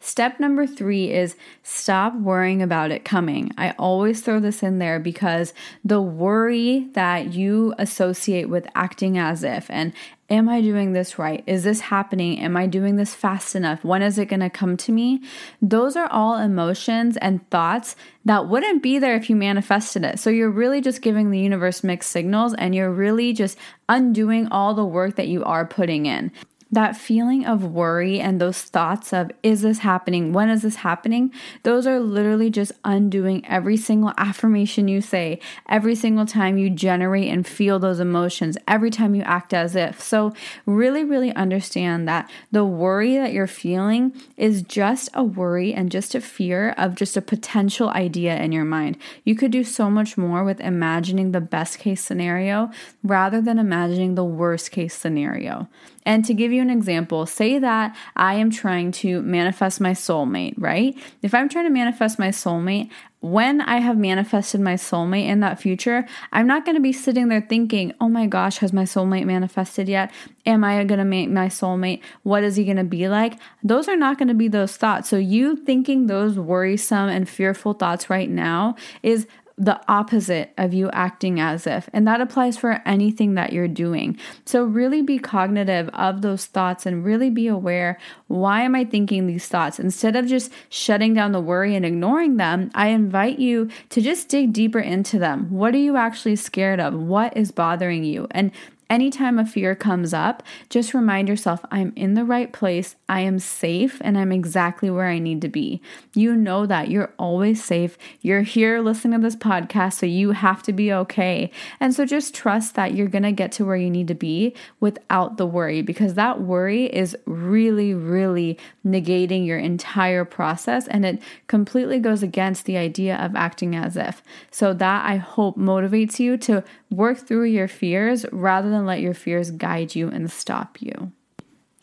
Step 0.05 0.39
number 0.39 0.67
three 0.67 1.11
is 1.11 1.35
stop 1.63 2.15
worrying 2.15 2.61
about 2.61 2.91
it 2.91 3.07
coming. 3.07 3.51
I 3.57 3.71
always 3.79 4.21
throw 4.21 4.39
this 4.39 4.63
in 4.63 4.79
there 4.79 5.01
because 5.01 5.55
the 5.83 6.03
worry 6.03 6.89
that 6.93 7.33
you 7.33 7.73
associate 7.79 8.51
with 8.51 8.67
acting 8.75 9.17
as 9.17 9.43
if 9.43 9.71
and 9.71 9.95
Am 10.31 10.49
I 10.49 10.63
doing 10.63 10.95
this 10.95 11.19
right? 11.19 11.45
Is 11.47 11.65
this 11.65 11.81
happening? 11.81 12.41
Am 12.41 12.57
I 12.57 12.67
doing 12.67 12.97
this 12.97 13.15
fast 13.15 13.55
enough? 13.55 13.85
When 13.85 14.01
is 14.01 14.19
it 14.19 14.25
going 14.25 14.41
to 14.41 14.49
come 14.49 14.79
to 14.79 14.91
me? 14.91 15.21
Those 15.61 15.97
are 15.97 16.11
all 16.11 16.39
emotions 16.39 17.19
and 17.19 17.49
thoughts 17.51 17.95
that 18.25 18.49
wouldn't 18.49 18.83
be 18.83 18.99
there 18.99 19.17
if 19.17 19.29
you 19.29 19.37
manifested 19.37 20.03
it. 20.03 20.19
So 20.19 20.31
you're 20.31 20.51
really 20.51 20.81
just 20.81 21.03
giving 21.03 21.31
the 21.31 21.39
universe 21.39 21.85
mixed 21.85 22.11
signals 22.11 22.55
and 22.55 22.75
you're 22.75 22.91
really 22.91 23.35
just 23.35 23.59
undoing 23.87 24.49
all 24.49 24.73
the 24.73 24.85
work 24.85 25.17
that 25.17 25.29
you 25.29 25.45
are 25.45 25.67
putting 25.67 26.07
in. 26.07 26.33
That 26.75 26.97
feeling 26.97 27.47
of 27.47 27.65
worry 27.65 28.21
and 28.21 28.41
those 28.41 28.63
thoughts 28.63 29.13
of, 29.13 29.31
is 29.43 29.63
this 29.63 29.79
happening? 29.79 30.33
When 30.33 30.49
is 30.49 30.63
this 30.63 30.77
happening? 30.77 31.33
Those 31.63 31.87
are 31.87 32.01
literally 32.01 32.51
just 32.51 32.73
undoing 32.85 33.47
every 33.47 33.77
single 33.77 34.13
affirmation 34.17 34.89
you 34.89 35.01
say, 35.01 35.41
every 35.69 35.95
single 35.95 36.27
time 36.27 36.59
you 36.59 36.71
generate 36.71 37.29
and 37.29 37.47
feel 37.47 37.79
those 37.79 38.01
emotions, 38.01 38.59
every 38.69 38.91
time 38.91 39.15
you 39.15 39.23
act 39.23 39.55
as 39.55 39.77
if. 39.77 40.01
So, 40.01 40.33
really, 40.67 41.05
really 41.05 41.33
understand 41.35 42.09
that 42.09 42.31
the 42.53 42.65
worry 42.65 43.17
that 43.17 43.33
you're 43.33 43.47
feeling 43.47 44.13
is 44.37 44.63
just 44.63 45.09
a 45.15 45.25
worry 45.25 45.73
and 45.73 45.91
just 45.91 46.15
a 46.15 46.21
fear 46.21 46.75
of 46.77 46.95
just 46.95 47.17
a 47.17 47.23
potential 47.23 47.89
idea 47.91 48.37
in 48.37 48.53
your 48.53 48.65
mind. 48.65 48.99
You 49.25 49.35
could 49.35 49.51
do 49.51 49.65
so 49.65 49.91
much 49.91 50.19
more 50.19 50.45
with 50.45 50.61
imagining 50.61 51.33
the 51.33 51.41
best 51.41 51.79
case 51.79 52.05
scenario 52.05 52.71
rather 53.03 53.41
than 53.41 53.59
imagining 53.59 54.15
the 54.15 54.25
worst 54.25 54.71
case 54.71 54.95
scenario. 54.95 55.69
And 56.07 56.25
to 56.27 56.35
give 56.35 56.53
you 56.53 56.64
an 56.65 56.77
example, 56.77 57.27
say 57.27 57.59
that 57.59 57.97
I 58.17 58.35
am 58.35 58.51
trying 58.51 58.93
to 58.93 59.23
manifest 59.23 59.81
my 59.81 59.93
soulmate, 59.93 60.55
right? 60.57 60.97
If 61.23 61.35
I'm 61.35 61.49
trying 61.49 61.67
to 61.67 61.71
manifest 61.71 62.19
my 62.19 62.29
soulmate, 62.29 62.91
when 63.21 63.63
I 63.63 63.79
have 63.79 63.97
manifested 63.97 64.61
my 64.61 64.75
soulmate 64.75 65.27
in 65.27 65.41
that 65.41 65.59
future, 65.59 66.07
I'm 66.31 66.47
not 66.47 66.67
going 66.67 66.75
to 66.75 66.81
be 66.81 66.93
sitting 66.93 67.29
there 67.29 67.41
thinking, 67.41 67.95
oh 67.99 68.09
my 68.09 68.27
gosh, 68.27 68.59
has 68.59 68.71
my 68.73 68.83
soulmate 68.83 69.25
manifested 69.25 69.89
yet? 69.89 70.13
Am 70.45 70.63
I 70.63 70.85
going 70.85 70.99
to 70.99 71.07
meet 71.07 71.31
my 71.31 71.47
soulmate? 71.47 72.03
What 72.23 72.45
is 72.45 72.57
he 72.57 72.65
going 72.65 72.77
to 72.77 72.85
be 72.85 73.09
like? 73.09 73.39
Those 73.63 73.89
are 73.89 73.97
not 73.97 74.19
going 74.19 74.29
to 74.29 74.35
be 74.35 74.49
those 74.49 74.77
thoughts. 74.77 75.09
So, 75.09 75.17
you 75.17 75.57
thinking 75.57 76.07
those 76.07 76.39
worrisome 76.39 77.09
and 77.09 77.27
fearful 77.27 77.73
thoughts 77.73 78.11
right 78.11 78.29
now 78.29 78.77
is 79.03 79.27
the 79.57 79.81
opposite 79.89 80.53
of 80.59 80.75
you 80.75 80.91
acting 80.91 81.39
as 81.39 81.67
if. 81.67 81.89
And 81.93 82.07
that 82.09 82.21
applies 82.21 82.57
for 82.57 82.83
anything 82.85 83.35
that 83.35 83.53
you're 83.53 83.69
doing. 83.69 84.19
So, 84.45 84.65
really 84.65 85.01
be 85.03 85.19
cognitive 85.19 85.89
of 85.95 86.23
those 86.23 86.47
thoughts 86.47 86.87
and 86.87 87.05
really 87.05 87.31
be 87.31 87.47
aware 87.47 87.99
why 88.27 88.63
am 88.63 88.75
I 88.75 88.85
thinking 88.85 89.27
these 89.27 89.47
thoughts? 89.47 89.79
Instead 89.79 90.17
of 90.17 90.27
just 90.27 90.51
shutting 90.69 91.15
down 91.15 91.33
the 91.33 91.41
worry 91.41 91.77
and 91.77 91.85
ignoring 91.85 92.37
them, 92.37 92.71
I 92.75 92.89
invite 92.89 93.39
you 93.39 93.71
to 93.91 94.01
just 94.01 94.29
dig 94.29 94.53
deeper 94.53 94.81
into 94.81 95.19
them. 95.19 95.51
What 95.51 95.75
are 95.75 95.79
you 95.79 95.97
actually 95.97 96.37
scared 96.37 96.81
of? 96.81 96.95
What 96.95 97.37
is 97.37 97.53
bothering 97.53 98.03
you? 98.03 98.27
And 98.33 98.51
Anytime 98.91 99.39
a 99.39 99.47
fear 99.47 99.75
comes 99.75 100.13
up, 100.13 100.43
just 100.69 100.93
remind 100.93 101.29
yourself 101.29 101.65
I'm 101.71 101.93
in 101.97 102.15
the 102.15 102.25
right 102.25 102.53
place, 102.53 102.97
I 103.09 103.21
am 103.21 103.39
safe, 103.39 103.99
and 104.03 104.19
I'm 104.19 104.31
exactly 104.31 104.91
where 104.91 105.07
I 105.07 105.19
need 105.19 105.41
to 105.43 105.49
be. 105.49 105.81
You 106.15 106.37
know 106.37 106.67
that 106.67 106.91
you're 106.91 107.13
always 107.19 107.65
safe. 107.65 107.97
You're 108.21 108.43
here 108.43 108.81
listening 108.81 109.21
to 109.21 109.25
this 109.25 109.37
podcast, 109.37 109.95
so 109.95 110.07
you 110.07 110.33
have 110.33 110.63
to 110.65 110.73
be 110.73 110.93
okay. 110.93 111.51
And 111.81 111.95
so 111.95 112.05
just 112.05 112.35
trust 112.35 112.75
that 112.75 112.95
you're 112.95 113.09
going 113.09 113.23
to 113.23 113.33
get 113.33 113.53
to 113.53 113.65
where 113.65 113.77
you 113.77 113.91
need 113.91 114.09
to 114.09 114.15
be 114.15 114.55
without 114.81 115.39
the 115.39 115.47
worry 115.47 115.81
because 115.81 116.15
that 116.15 116.43
worry 116.43 116.85
is 116.85 117.17
really, 117.25 117.95
really 117.95 118.59
negating 118.87 119.47
your 119.47 119.59
entire 119.59 120.25
process 120.25 120.87
and 120.89 121.07
it 121.07 121.23
completely 121.47 121.99
goes 121.99 122.23
against 122.23 122.67
the 122.67 122.77
idea 122.77 123.17
of 123.17 123.35
acting 123.35 123.75
as 123.75 123.97
if. 123.97 124.23
So, 124.51 124.75
that 124.75 125.07
I 125.07 125.17
hope 125.17 125.57
motivates 125.57 126.19
you 126.19 126.37
to 126.39 126.63
work 126.97 127.19
through 127.19 127.45
your 127.45 127.69
fears 127.69 128.25
rather 128.33 128.71
than 128.71 128.87
let 128.87 129.01
your 129.01 129.15
fears 129.15 129.51
guide 129.51 129.95
you 129.95 130.09
and 130.09 130.31
stop 130.31 130.81
you. 130.81 131.13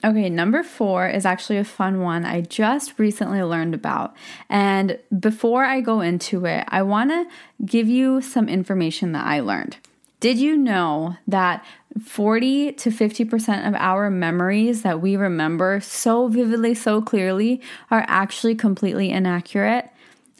Okay, 0.03 0.29
number 0.29 0.63
four 0.63 1.07
is 1.07 1.25
actually 1.25 1.57
a 1.57 1.63
fun 1.63 2.01
one 2.01 2.25
I 2.25 2.41
just 2.41 2.97
recently 2.97 3.43
learned 3.43 3.75
about. 3.75 4.15
And 4.49 4.97
before 5.19 5.63
I 5.63 5.81
go 5.81 6.01
into 6.01 6.45
it, 6.45 6.65
I 6.69 6.81
want 6.81 7.11
to 7.11 7.27
give 7.63 7.87
you 7.87 8.19
some 8.19 8.49
information 8.49 9.11
that 9.11 9.27
I 9.27 9.41
learned. 9.41 9.77
Did 10.19 10.37
you 10.39 10.57
know 10.57 11.17
that 11.27 11.63
40 12.03 12.73
to 12.73 12.89
50% 12.89 13.67
of 13.67 13.75
our 13.75 14.09
memories 14.09 14.81
that 14.81 15.01
we 15.01 15.15
remember 15.15 15.79
so 15.81 16.27
vividly, 16.27 16.73
so 16.73 17.01
clearly, 17.01 17.61
are 17.91 18.05
actually 18.07 18.55
completely 18.55 19.11
inaccurate? 19.11 19.89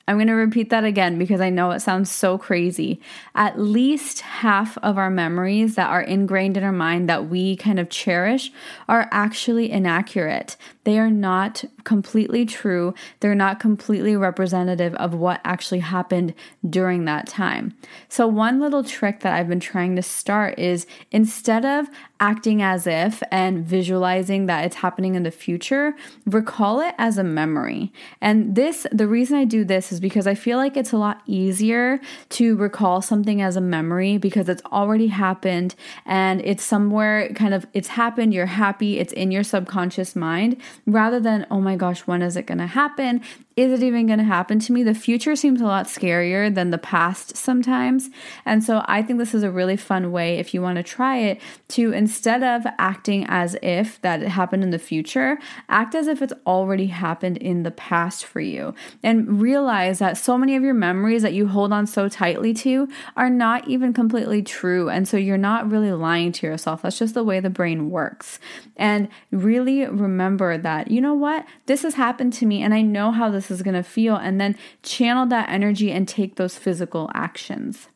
I'm 0.07 0.17
going 0.17 0.27
to 0.27 0.33
repeat 0.33 0.69
that 0.69 0.83
again 0.83 1.17
because 1.17 1.41
I 1.41 1.49
know 1.49 1.71
it 1.71 1.81
sounds 1.81 2.11
so 2.11 2.37
crazy. 2.37 2.99
At 3.35 3.59
least 3.59 4.21
half 4.21 4.77
of 4.79 4.97
our 4.97 5.09
memories 5.09 5.75
that 5.75 5.89
are 5.89 6.01
ingrained 6.01 6.57
in 6.57 6.63
our 6.63 6.71
mind 6.71 7.07
that 7.09 7.29
we 7.29 7.55
kind 7.55 7.79
of 7.79 7.89
cherish 7.89 8.51
are 8.87 9.07
actually 9.11 9.71
inaccurate. 9.71 10.57
They 10.83 10.97
are 10.97 11.11
not 11.11 11.63
completely 11.83 12.45
true. 12.45 12.93
They're 13.19 13.35
not 13.35 13.59
completely 13.59 14.15
representative 14.15 14.95
of 14.95 15.13
what 15.13 15.41
actually 15.43 15.79
happened 15.79 16.33
during 16.67 17.05
that 17.05 17.27
time. 17.27 17.75
So, 18.09 18.27
one 18.27 18.59
little 18.59 18.83
trick 18.83 19.19
that 19.21 19.33
I've 19.33 19.47
been 19.47 19.59
trying 19.59 19.95
to 19.95 20.01
start 20.01 20.57
is 20.57 20.87
instead 21.11 21.65
of 21.65 21.87
acting 22.21 22.61
as 22.61 22.85
if 22.85 23.21
and 23.31 23.65
visualizing 23.65 24.45
that 24.45 24.63
it's 24.63 24.77
happening 24.77 25.15
in 25.15 25.23
the 25.23 25.31
future, 25.31 25.95
recall 26.25 26.79
it 26.79 26.93
as 26.99 27.17
a 27.17 27.23
memory. 27.23 27.91
And 28.21 28.55
this, 28.55 28.85
the 28.91 29.07
reason 29.07 29.37
I 29.37 29.43
do 29.43 29.65
this 29.65 29.91
is 29.91 29.99
because 29.99 30.27
I 30.27 30.35
feel 30.35 30.57
like 30.57 30.77
it's 30.77 30.93
a 30.93 30.97
lot 30.97 31.21
easier 31.25 31.99
to 32.29 32.55
recall 32.55 33.01
something 33.01 33.41
as 33.41 33.57
a 33.57 33.61
memory 33.61 34.17
because 34.17 34.47
it's 34.47 34.61
already 34.65 35.07
happened 35.07 35.73
and 36.05 36.41
it's 36.41 36.63
somewhere 36.63 37.29
kind 37.33 37.55
of, 37.55 37.65
it's 37.73 37.89
happened, 37.89 38.33
you're 38.33 38.45
happy, 38.45 38.99
it's 38.99 39.13
in 39.13 39.31
your 39.31 39.43
subconscious 39.43 40.15
mind 40.15 40.61
rather 40.85 41.19
than, 41.19 41.47
oh 41.49 41.59
my 41.59 41.75
gosh, 41.75 42.01
when 42.01 42.21
is 42.21 42.37
it 42.37 42.45
going 42.45 42.59
to 42.59 42.67
happen? 42.67 43.21
Is 43.61 43.71
it 43.71 43.83
even 43.83 44.07
going 44.07 44.17
to 44.17 44.25
happen 44.25 44.59
to 44.59 44.73
me? 44.73 44.81
The 44.81 44.95
future 44.95 45.35
seems 45.35 45.61
a 45.61 45.65
lot 45.65 45.85
scarier 45.85 46.53
than 46.53 46.71
the 46.71 46.77
past 46.77 47.37
sometimes. 47.37 48.09
And 48.43 48.63
so 48.63 48.83
I 48.85 49.03
think 49.03 49.19
this 49.19 49.35
is 49.35 49.43
a 49.43 49.51
really 49.51 49.77
fun 49.77 50.11
way, 50.11 50.39
if 50.39 50.53
you 50.53 50.61
want 50.61 50.77
to 50.77 50.83
try 50.83 51.17
it, 51.17 51.39
to 51.69 51.93
instead 51.93 52.41
of 52.41 52.65
acting 52.79 53.25
as 53.27 53.55
if 53.61 54.01
that 54.01 54.23
it 54.23 54.29
happened 54.29 54.63
in 54.63 54.71
the 54.71 54.79
future, 54.79 55.37
act 55.69 55.93
as 55.93 56.07
if 56.07 56.21
it's 56.21 56.33
already 56.47 56.87
happened 56.87 57.37
in 57.37 57.61
the 57.61 57.71
past 57.71 58.25
for 58.25 58.39
you. 58.39 58.73
And 59.03 59.39
realize 59.39 59.99
that 59.99 60.17
so 60.17 60.37
many 60.37 60.55
of 60.55 60.63
your 60.63 60.73
memories 60.73 61.21
that 61.21 61.33
you 61.33 61.47
hold 61.47 61.71
on 61.71 61.85
so 61.85 62.09
tightly 62.09 62.53
to 62.55 62.87
are 63.15 63.29
not 63.29 63.67
even 63.67 63.93
completely 63.93 64.41
true. 64.41 64.89
And 64.89 65.07
so 65.07 65.17
you're 65.17 65.37
not 65.37 65.69
really 65.69 65.91
lying 65.91 66.31
to 66.31 66.47
yourself. 66.47 66.81
That's 66.81 66.97
just 66.97 67.13
the 67.13 67.23
way 67.23 67.39
the 67.39 67.49
brain 67.51 67.91
works. 67.91 68.39
And 68.75 69.07
really 69.29 69.85
remember 69.85 70.57
that, 70.57 70.89
you 70.89 70.99
know 70.99 71.13
what? 71.13 71.45
This 71.67 71.83
has 71.83 71.93
happened 71.93 72.33
to 72.33 72.45
me, 72.45 72.63
and 72.63 72.73
I 72.73 72.81
know 72.81 73.11
how 73.11 73.29
this 73.29 73.50
is 73.51 73.61
going 73.61 73.75
to 73.75 73.83
feel, 73.83 74.15
and 74.15 74.39
then 74.39 74.57
channel 74.83 75.25
that 75.27 75.49
energy 75.49 75.91
and 75.91 76.07
take 76.07 76.35
those 76.35 76.57
physical 76.57 77.11
actions. 77.13 77.87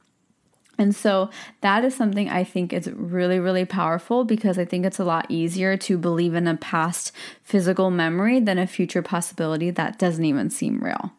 And 0.77 0.95
so 0.95 1.29
that 1.61 1.85
is 1.85 1.95
something 1.95 2.29
I 2.29 2.43
think 2.43 2.73
is 2.73 2.89
really, 2.91 3.39
really 3.39 3.65
powerful 3.65 4.25
because 4.25 4.57
I 4.57 4.65
think 4.65 4.85
it's 4.85 4.99
a 4.99 5.05
lot 5.05 5.25
easier 5.29 5.77
to 5.77 5.97
believe 5.97 6.35
in 6.35 6.47
a 6.47 6.57
past 6.57 7.11
physical 7.41 7.89
memory 7.89 8.39
than 8.39 8.59
a 8.59 8.67
future 8.67 9.01
possibility 9.01 9.69
that 9.71 9.97
doesn't 9.97 10.25
even 10.25 10.49
seem 10.49 10.83
real. 10.83 11.13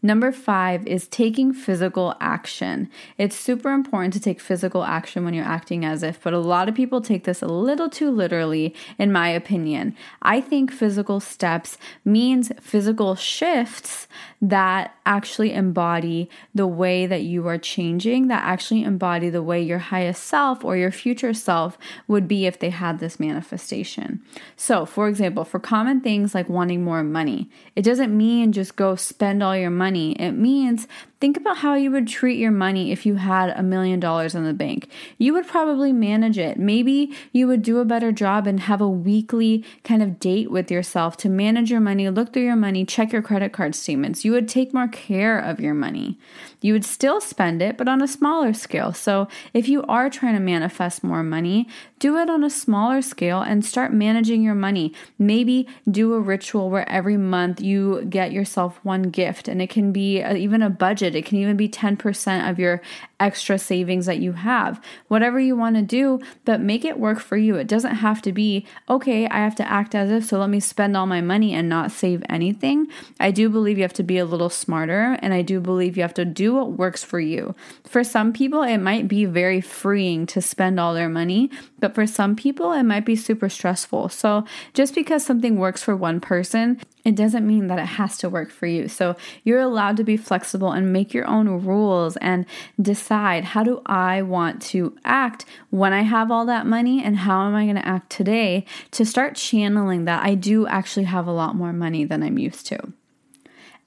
Number 0.00 0.30
five 0.30 0.86
is 0.86 1.08
taking 1.08 1.52
physical 1.52 2.14
action. 2.20 2.88
It's 3.16 3.34
super 3.34 3.72
important 3.72 4.14
to 4.14 4.20
take 4.20 4.40
physical 4.40 4.84
action 4.84 5.24
when 5.24 5.34
you're 5.34 5.44
acting 5.44 5.84
as 5.84 6.04
if, 6.04 6.22
but 6.22 6.32
a 6.32 6.38
lot 6.38 6.68
of 6.68 6.76
people 6.76 7.00
take 7.00 7.24
this 7.24 7.42
a 7.42 7.48
little 7.48 7.90
too 7.90 8.10
literally, 8.10 8.76
in 8.96 9.10
my 9.10 9.28
opinion. 9.28 9.96
I 10.22 10.40
think 10.40 10.70
physical 10.70 11.18
steps 11.18 11.78
means 12.04 12.52
physical 12.60 13.16
shifts 13.16 14.06
that 14.40 14.94
actually 15.04 15.52
embody 15.52 16.30
the 16.54 16.66
way 16.66 17.06
that 17.06 17.22
you 17.22 17.48
are 17.48 17.58
changing, 17.58 18.28
that 18.28 18.44
actually 18.44 18.84
embody 18.84 19.30
the 19.30 19.42
way 19.42 19.60
your 19.60 19.78
highest 19.78 20.22
self 20.22 20.64
or 20.64 20.76
your 20.76 20.92
future 20.92 21.34
self 21.34 21.76
would 22.06 22.28
be 22.28 22.46
if 22.46 22.60
they 22.60 22.70
had 22.70 23.00
this 23.00 23.18
manifestation. 23.18 24.22
So, 24.54 24.86
for 24.86 25.08
example, 25.08 25.44
for 25.44 25.58
common 25.58 26.00
things 26.00 26.36
like 26.36 26.48
wanting 26.48 26.84
more 26.84 27.02
money, 27.02 27.50
it 27.74 27.82
doesn't 27.82 28.16
mean 28.16 28.52
just 28.52 28.76
go 28.76 28.94
spend 28.94 29.42
all 29.42 29.56
your 29.56 29.70
money. 29.70 29.87
It 29.96 30.32
means 30.32 30.86
Think 31.20 31.36
about 31.36 31.56
how 31.58 31.74
you 31.74 31.90
would 31.90 32.06
treat 32.06 32.38
your 32.38 32.52
money 32.52 32.92
if 32.92 33.04
you 33.04 33.16
had 33.16 33.50
a 33.50 33.62
million 33.62 33.98
dollars 33.98 34.36
in 34.36 34.44
the 34.44 34.54
bank. 34.54 34.88
You 35.18 35.32
would 35.32 35.48
probably 35.48 35.92
manage 35.92 36.38
it. 36.38 36.58
Maybe 36.58 37.12
you 37.32 37.48
would 37.48 37.62
do 37.62 37.80
a 37.80 37.84
better 37.84 38.12
job 38.12 38.46
and 38.46 38.60
have 38.60 38.80
a 38.80 38.88
weekly 38.88 39.64
kind 39.82 40.00
of 40.00 40.20
date 40.20 40.48
with 40.48 40.70
yourself 40.70 41.16
to 41.18 41.28
manage 41.28 41.72
your 41.72 41.80
money, 41.80 42.08
look 42.08 42.32
through 42.32 42.44
your 42.44 42.54
money, 42.54 42.84
check 42.84 43.12
your 43.12 43.22
credit 43.22 43.52
card 43.52 43.74
statements. 43.74 44.24
You 44.24 44.30
would 44.30 44.48
take 44.48 44.72
more 44.72 44.86
care 44.86 45.40
of 45.40 45.58
your 45.58 45.74
money. 45.74 46.18
You 46.60 46.72
would 46.72 46.84
still 46.84 47.20
spend 47.20 47.62
it, 47.62 47.76
but 47.76 47.88
on 47.88 48.00
a 48.00 48.08
smaller 48.08 48.52
scale. 48.52 48.92
So 48.92 49.26
if 49.52 49.68
you 49.68 49.82
are 49.84 50.10
trying 50.10 50.34
to 50.34 50.40
manifest 50.40 51.02
more 51.02 51.24
money, 51.24 51.68
do 51.98 52.16
it 52.16 52.30
on 52.30 52.44
a 52.44 52.50
smaller 52.50 53.02
scale 53.02 53.40
and 53.40 53.64
start 53.64 53.92
managing 53.92 54.42
your 54.42 54.54
money. 54.54 54.92
Maybe 55.18 55.66
do 55.90 56.14
a 56.14 56.20
ritual 56.20 56.70
where 56.70 56.88
every 56.88 57.16
month 57.16 57.60
you 57.60 58.04
get 58.04 58.30
yourself 58.30 58.78
one 58.84 59.02
gift 59.10 59.48
and 59.48 59.60
it 59.60 59.70
can 59.70 59.90
be 59.90 60.22
even 60.22 60.62
a 60.62 60.70
budget 60.70 61.07
budget. 61.08 61.24
It 61.24 61.28
can 61.28 61.38
even 61.38 61.56
be 61.56 61.68
10% 61.68 62.50
of 62.50 62.58
your 62.58 62.80
extra 63.20 63.58
savings 63.58 64.06
that 64.06 64.18
you 64.18 64.32
have. 64.32 64.80
Whatever 65.08 65.40
you 65.40 65.56
want 65.56 65.76
to 65.76 65.82
do, 65.82 66.20
but 66.44 66.60
make 66.60 66.84
it 66.84 66.98
work 66.98 67.18
for 67.18 67.36
you. 67.36 67.56
It 67.56 67.66
doesn't 67.66 67.96
have 67.96 68.22
to 68.22 68.32
be, 68.32 68.66
okay, 68.88 69.26
I 69.26 69.38
have 69.38 69.56
to 69.56 69.68
act 69.68 69.94
as 69.94 70.10
if, 70.10 70.26
so 70.26 70.38
let 70.38 70.50
me 70.50 70.60
spend 70.60 70.96
all 70.96 71.06
my 71.06 71.20
money 71.20 71.52
and 71.54 71.68
not 71.68 71.90
save 71.90 72.22
anything. 72.28 72.86
I 73.18 73.30
do 73.30 73.48
believe 73.48 73.78
you 73.78 73.84
have 73.84 73.92
to 73.94 74.02
be 74.02 74.18
a 74.18 74.24
little 74.24 74.50
smarter, 74.50 75.18
and 75.20 75.34
I 75.34 75.42
do 75.42 75.60
believe 75.60 75.96
you 75.96 76.02
have 76.02 76.14
to 76.14 76.24
do 76.24 76.54
what 76.54 76.72
works 76.72 77.02
for 77.02 77.18
you. 77.18 77.54
For 77.84 78.04
some 78.04 78.32
people, 78.32 78.62
it 78.62 78.78
might 78.78 79.08
be 79.08 79.24
very 79.24 79.60
freeing 79.60 80.26
to 80.26 80.40
spend 80.40 80.78
all 80.78 80.94
their 80.94 81.08
money, 81.08 81.50
but 81.78 81.94
for 81.94 82.06
some 82.06 82.36
people, 82.36 82.72
it 82.72 82.84
might 82.84 83.04
be 83.04 83.16
super 83.16 83.48
stressful. 83.48 84.10
So 84.10 84.44
just 84.74 84.94
because 84.94 85.24
something 85.24 85.56
works 85.56 85.82
for 85.82 85.96
one 85.96 86.20
person, 86.20 86.80
it 87.08 87.14
doesn't 87.14 87.46
mean 87.46 87.68
that 87.68 87.78
it 87.78 87.86
has 87.86 88.18
to 88.18 88.28
work 88.28 88.50
for 88.50 88.66
you. 88.66 88.86
So 88.86 89.16
you're 89.42 89.60
allowed 89.60 89.96
to 89.96 90.04
be 90.04 90.18
flexible 90.18 90.72
and 90.72 90.92
make 90.92 91.14
your 91.14 91.26
own 91.26 91.64
rules 91.64 92.18
and 92.18 92.44
decide 92.80 93.44
how 93.44 93.62
do 93.62 93.80
I 93.86 94.20
want 94.20 94.60
to 94.72 94.94
act 95.06 95.46
when 95.70 95.94
I 95.94 96.02
have 96.02 96.30
all 96.30 96.44
that 96.44 96.66
money 96.66 97.02
and 97.02 97.16
how 97.16 97.46
am 97.46 97.54
I 97.54 97.64
going 97.64 97.76
to 97.76 97.88
act 97.88 98.10
today 98.10 98.66
to 98.90 99.06
start 99.06 99.36
channeling 99.36 100.04
that 100.04 100.22
I 100.22 100.34
do 100.34 100.66
actually 100.66 101.04
have 101.04 101.26
a 101.26 101.32
lot 101.32 101.56
more 101.56 101.72
money 101.72 102.04
than 102.04 102.22
I'm 102.22 102.36
used 102.36 102.66
to. 102.66 102.92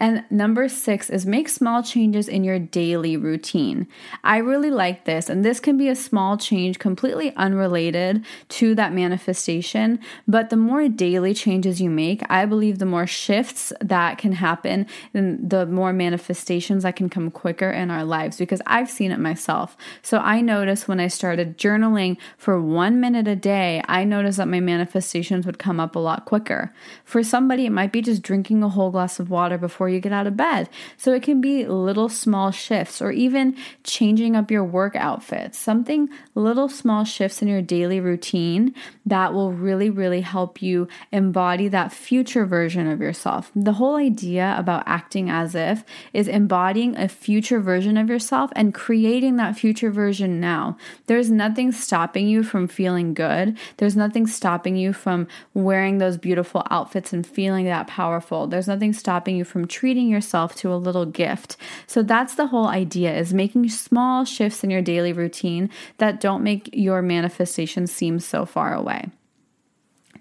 And 0.01 0.23
number 0.31 0.67
six 0.67 1.11
is 1.11 1.27
make 1.27 1.47
small 1.47 1.83
changes 1.83 2.27
in 2.27 2.43
your 2.43 2.57
daily 2.57 3.15
routine. 3.15 3.87
I 4.23 4.37
really 4.37 4.71
like 4.71 5.05
this, 5.05 5.29
and 5.29 5.45
this 5.45 5.59
can 5.59 5.77
be 5.77 5.89
a 5.89 5.95
small 5.95 6.37
change 6.37 6.79
completely 6.79 7.35
unrelated 7.35 8.25
to 8.49 8.73
that 8.73 8.93
manifestation. 8.93 9.99
But 10.27 10.49
the 10.49 10.57
more 10.57 10.89
daily 10.89 11.35
changes 11.35 11.79
you 11.79 11.91
make, 11.91 12.23
I 12.31 12.47
believe 12.47 12.79
the 12.79 12.85
more 12.87 13.05
shifts 13.05 13.71
that 13.79 14.17
can 14.17 14.31
happen 14.31 14.87
and 15.13 15.47
the 15.47 15.67
more 15.67 15.93
manifestations 15.93 16.81
that 16.81 16.95
can 16.95 17.07
come 17.07 17.29
quicker 17.29 17.69
in 17.69 17.91
our 17.91 18.03
lives 18.03 18.37
because 18.37 18.61
I've 18.65 18.89
seen 18.89 19.11
it 19.11 19.19
myself. 19.19 19.77
So 20.01 20.17
I 20.17 20.41
noticed 20.41 20.87
when 20.87 20.99
I 20.99 21.09
started 21.09 21.59
journaling 21.59 22.17
for 22.39 22.59
one 22.59 22.99
minute 22.99 23.27
a 23.27 23.35
day, 23.35 23.83
I 23.87 24.05
noticed 24.05 24.39
that 24.39 24.47
my 24.47 24.61
manifestations 24.61 25.45
would 25.45 25.59
come 25.59 25.79
up 25.79 25.95
a 25.95 25.99
lot 25.99 26.25
quicker. 26.25 26.73
For 27.03 27.21
somebody, 27.21 27.67
it 27.67 27.71
might 27.71 27.91
be 27.91 28.01
just 28.01 28.23
drinking 28.23 28.63
a 28.63 28.69
whole 28.69 28.89
glass 28.89 29.19
of 29.19 29.29
water 29.29 29.59
before 29.59 29.90
you 29.91 29.99
get 29.99 30.13
out 30.13 30.27
of 30.27 30.37
bed. 30.37 30.69
So 30.97 31.13
it 31.13 31.23
can 31.23 31.41
be 31.41 31.65
little 31.65 32.09
small 32.09 32.51
shifts 32.51 33.01
or 33.01 33.11
even 33.11 33.55
changing 33.83 34.35
up 34.35 34.49
your 34.49 34.63
work 34.63 34.95
outfits, 34.95 35.57
something 35.57 36.09
little 36.35 36.69
small 36.69 37.03
shifts 37.03 37.41
in 37.41 37.47
your 37.47 37.61
daily 37.61 37.99
routine 37.99 38.73
that 39.05 39.33
will 39.33 39.51
really, 39.51 39.89
really 39.89 40.21
help 40.21 40.61
you 40.61 40.87
embody 41.11 41.67
that 41.67 41.91
future 41.91 42.45
version 42.45 42.87
of 42.87 43.01
yourself. 43.01 43.51
The 43.55 43.73
whole 43.73 43.95
idea 43.95 44.55
about 44.57 44.83
acting 44.85 45.29
as 45.29 45.55
if 45.55 45.83
is 46.13 46.27
embodying 46.27 46.95
a 46.97 47.07
future 47.07 47.59
version 47.59 47.97
of 47.97 48.09
yourself 48.09 48.51
and 48.55 48.73
creating 48.73 49.37
that 49.37 49.57
future 49.57 49.91
version 49.91 50.39
now. 50.39 50.77
There's 51.07 51.29
nothing 51.29 51.71
stopping 51.71 52.27
you 52.27 52.43
from 52.43 52.67
feeling 52.67 53.13
good. 53.13 53.57
There's 53.77 53.95
nothing 53.95 54.27
stopping 54.27 54.75
you 54.75 54.93
from 54.93 55.27
wearing 55.53 55.97
those 55.97 56.17
beautiful 56.17 56.63
outfits 56.69 57.13
and 57.13 57.25
feeling 57.25 57.65
that 57.65 57.87
powerful. 57.87 58.47
There's 58.47 58.67
nothing 58.67 58.93
stopping 58.93 59.35
you 59.35 59.43
from 59.43 59.67
treating 59.81 60.09
yourself 60.09 60.53
to 60.53 60.71
a 60.71 60.77
little 60.77 61.07
gift. 61.07 61.57
So 61.87 62.03
that's 62.03 62.35
the 62.35 62.45
whole 62.45 62.67
idea 62.67 63.17
is 63.17 63.33
making 63.33 63.67
small 63.69 64.25
shifts 64.25 64.63
in 64.63 64.69
your 64.69 64.83
daily 64.83 65.11
routine 65.11 65.71
that 65.97 66.19
don't 66.19 66.43
make 66.43 66.69
your 66.71 67.01
manifestation 67.01 67.87
seem 67.87 68.19
so 68.19 68.45
far 68.45 68.75
away. 68.75 69.09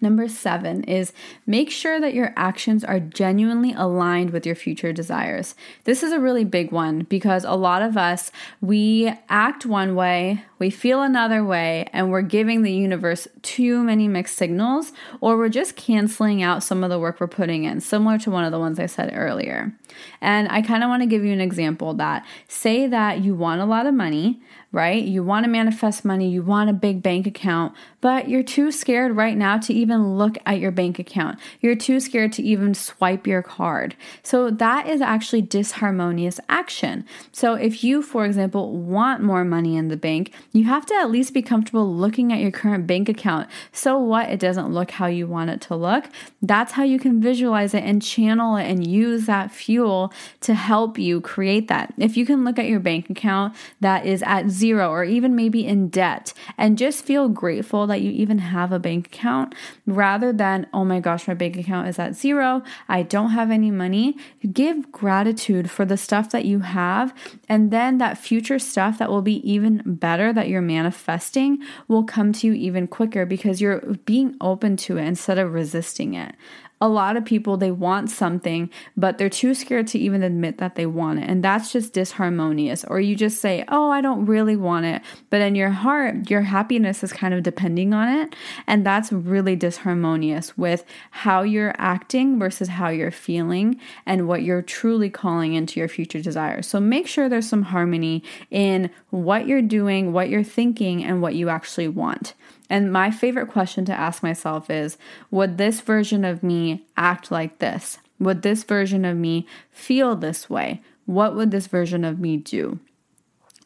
Number 0.01 0.29
seven 0.29 0.83
is 0.85 1.13
make 1.47 1.71
sure 1.71 2.01
that 2.01 2.15
your 2.15 2.33
actions 2.37 2.85
are 2.85 3.01
genuinely 3.01 3.75
aligned 3.75 4.31
with 4.31 4.47
your 4.47 4.55
future 4.55 4.95
desires. 4.95 5.55
This 5.85 6.03
is 6.03 6.13
a 6.13 6.21
really 6.21 6.45
big 6.45 6.73
one 6.73 7.01
because 7.01 7.45
a 7.45 7.53
lot 7.53 7.83
of 7.83 7.99
us, 7.99 8.33
we 8.63 9.13
act 9.29 9.67
one 9.67 9.95
way, 9.95 10.43
we 10.61 10.71
feel 10.71 11.03
another 11.03 11.43
way, 11.43 11.89
and 11.93 12.11
we're 12.11 12.23
giving 12.23 12.63
the 12.63 12.71
universe 12.71 13.27
too 13.43 13.83
many 13.83 14.07
mixed 14.07 14.37
signals, 14.37 14.93
or 15.21 15.37
we're 15.37 15.49
just 15.49 15.75
canceling 15.75 16.43
out 16.43 16.63
some 16.63 16.85
of 16.85 16.91
the 16.91 16.99
work 16.99 17.19
we're 17.19 17.27
putting 17.27 17.65
in, 17.65 17.81
similar 17.81 18.19
to 18.19 18.31
one 18.31 18.45
of 18.45 18.53
the 18.53 18.59
ones 18.61 18.79
I 18.79 18.87
said 18.87 19.11
earlier. 19.15 19.75
And 20.21 20.49
I 20.51 20.63
kind 20.63 20.85
of 20.85 20.89
want 20.89 21.03
to 21.03 21.09
give 21.09 21.25
you 21.25 21.33
an 21.33 21.41
example 21.41 21.95
that 21.95 22.25
say 22.47 22.87
that 22.87 23.25
you 23.25 23.35
want 23.35 23.63
a 23.63 23.65
lot 23.65 23.87
of 23.87 23.95
money 23.95 24.41
right? 24.73 25.03
You 25.03 25.25
want 25.25 25.45
to 25.45 25.51
manifest 25.51 26.05
money, 26.05 26.29
you 26.29 26.43
want 26.43 26.71
a 26.71 26.75
big 26.75 27.03
bank 27.03 27.27
account, 27.27 27.75
but 28.01 28.29
you're 28.29 28.45
too 28.45 28.71
scared 28.71 29.17
right 29.17 29.37
now 29.37 29.59
to 29.59 29.75
even 29.75 30.17
look 30.17 30.39
at 30.47 30.61
your 30.61 30.71
bank 30.71 30.99
account. 30.99 31.39
You're 31.61 31.75
too 31.75 31.99
scared 31.99 32.33
to 32.35 32.43
even 32.43 32.75
swipe 32.75 33.27
your 33.27 33.43
card. 33.43 33.97
So 34.23 34.51
that 34.51 34.87
is 34.87 35.01
actually 35.01 35.43
disharmonious 35.43 36.39
action. 36.49 37.05
So 37.33 37.55
if 37.55 37.83
you, 37.83 38.01
for 38.01 38.25
example, 38.25 38.77
want 38.77 39.23
more 39.23 39.45
money 39.45 39.77
in 39.77 39.89
the 39.89 39.97
bank, 39.97 40.33
you 40.53 40.65
have 40.65 40.85
to 40.87 40.95
at 40.95 41.11
least 41.11 41.33
be 41.33 41.43
comfortable 41.43 41.95
looking 41.95 42.33
at 42.33 42.41
your 42.41 42.51
current 42.51 42.87
bank 42.87 43.09
account. 43.09 43.49
So 43.73 43.99
what? 43.99 44.31
It 44.31 44.41
doesn't 44.41 44.73
look 44.73 44.91
how 44.93 45.07
you 45.07 45.27
want 45.27 45.51
it 45.51 45.61
to 45.63 45.77
look. 45.77 46.07
That's 46.43 46.73
how 46.73 46.83
you 46.83 46.99
can 46.99 47.21
visualize 47.21 47.73
it 47.75 47.85
and 47.85 48.03
channel 48.03 48.57
it 48.57 48.65
and 48.65 48.87
use 48.87 49.27
that 49.27 49.53
fuel 49.53 50.13
to 50.41 50.55
help 50.55 50.99
you 50.99 51.21
create 51.21 51.69
that. 51.69 51.95
If 51.99 52.17
you 52.17 52.27
can 52.27 52.45
look 52.45 52.59
at 52.59 52.67
your 52.67 52.81
bank 52.81 53.11
account 53.11 53.55
that 53.81 54.07
is 54.07 54.23
at 54.25 54.49
zero 54.49 54.91
or 54.91 55.05
even 55.05 55.37
maybe 55.37 55.65
in 55.67 55.89
debt 55.89 56.33
and 56.59 56.77
just 56.77 57.05
feel 57.05 57.29
grateful 57.29 57.87
that 57.87 58.01
you 58.01 58.11
even 58.11 58.39
have 58.39 58.73
a 58.73 58.79
bank 58.79 59.07
account 59.07 59.55
rather 59.87 60.33
than, 60.33 60.67
oh 60.73 60.85
my 60.85 60.99
gosh, 61.01 61.29
my 61.29 61.35
bank 61.35 61.57
account 61.57 61.89
is 61.89 61.99
at 61.99 62.15
zero. 62.15 62.63
I 62.89 63.03
don't 63.03 63.31
have 63.31 63.51
any 63.51 63.71
money. 63.71 64.17
Give 64.53 64.91
gratitude 64.91 65.71
for 65.71 65.85
the 65.85 65.97
stuff 65.97 66.31
that 66.31 66.45
you 66.45 66.61
have. 66.61 67.15
And 67.49 67.71
then 67.71 67.99
that 67.99 68.19
future 68.19 68.59
stuff 68.59 68.99
that 68.99 69.11
will 69.11 69.23
be 69.23 69.49
even 69.49 69.83
better 69.87 70.33
that 70.41 70.49
you're 70.49 70.63
manifesting 70.63 71.59
will 71.87 72.03
come 72.03 72.33
to 72.33 72.47
you 72.47 72.55
even 72.55 72.89
quicker 72.89 73.27
because 73.27 73.61
you're 73.61 73.81
being 74.07 74.35
open 74.41 74.75
to 74.75 74.97
it 74.97 75.05
instead 75.05 75.39
of 75.39 75.53
resisting 75.53 76.15
it 76.15 76.35
a 76.81 76.89
lot 76.89 77.17
of 77.17 77.25
people 77.25 77.57
they 77.57 77.71
want 77.71 78.11
something 78.11 78.71
but 78.97 79.19
they're 79.19 79.29
too 79.29 79.55
scared 79.55 79.87
to 79.87 79.99
even 79.99 80.23
admit 80.23 80.59
that 80.59 80.75
they 80.75 80.87
want 80.87 81.19
it. 81.19 81.29
And 81.29 81.45
that's 81.45 81.73
just 81.73 81.93
disharmonious. 81.93 82.85
Or 82.89 83.01
you 83.01 83.15
just 83.15 83.41
say 83.41 83.65
oh 83.69 83.91
i 83.91 84.01
don't 84.01 84.27
really 84.27 84.57
want 84.57 84.87
it. 84.87 85.03
But 85.29 85.41
in 85.41 85.55
your 85.55 85.71
heart 85.71 86.31
your 86.31 86.43
happiness 86.43 87.03
is 87.03 87.13
kind 87.13 87.35
of 87.35 87.43
depending 87.43 87.93
on 87.93 88.09
it. 88.09 88.35
And 88.67 88.85
that's 88.85 89.13
really 89.13 89.57
disharmonious 89.57 90.57
with 90.57 90.85
how 91.11 91.43
you're 91.43 91.75
acting 91.79 92.39
versus 92.39 92.69
how 92.69 92.89
you're 92.89 93.11
feeling 93.11 93.79
and 94.07 94.27
what 94.27 94.43
you're 94.43 94.63
truly 94.63 95.11
calling 95.11 95.55
into 95.55 95.81
your 95.81 95.89
future 95.89 96.21
desires. 96.21 96.67
So 96.67 96.81
make 96.81 97.07
sure 97.07 97.29
there's 97.29 97.49
some 97.49 97.63
harmony 97.63 98.23
in 98.51 98.91
what 99.11 99.47
you're 99.47 99.63
doing 99.63 100.13
what 100.13 100.29
you're 100.29 100.43
thinking 100.43 101.05
and 101.05 101.23
what 101.23 101.35
you 101.35 101.49
actually 101.49 101.89
want 101.89 102.35
and 102.71 102.93
my 102.93 103.11
favorite 103.11 103.51
question 103.51 103.85
to 103.87 103.93
ask 103.93 104.23
myself 104.23 104.71
is 104.71 104.97
Would 105.31 105.59
this 105.59 105.81
version 105.81 106.25
of 106.25 106.43
me 106.43 106.87
act 106.97 107.31
like 107.31 107.59
this? 107.59 107.99
Would 108.21 108.43
this 108.43 108.63
version 108.63 109.05
of 109.05 109.17
me 109.17 109.47
feel 109.71 110.15
this 110.15 110.49
way? 110.49 110.81
What 111.05 111.35
would 111.35 111.51
this 111.51 111.67
version 111.67 112.05
of 112.05 112.21
me 112.21 112.37
do? 112.37 112.79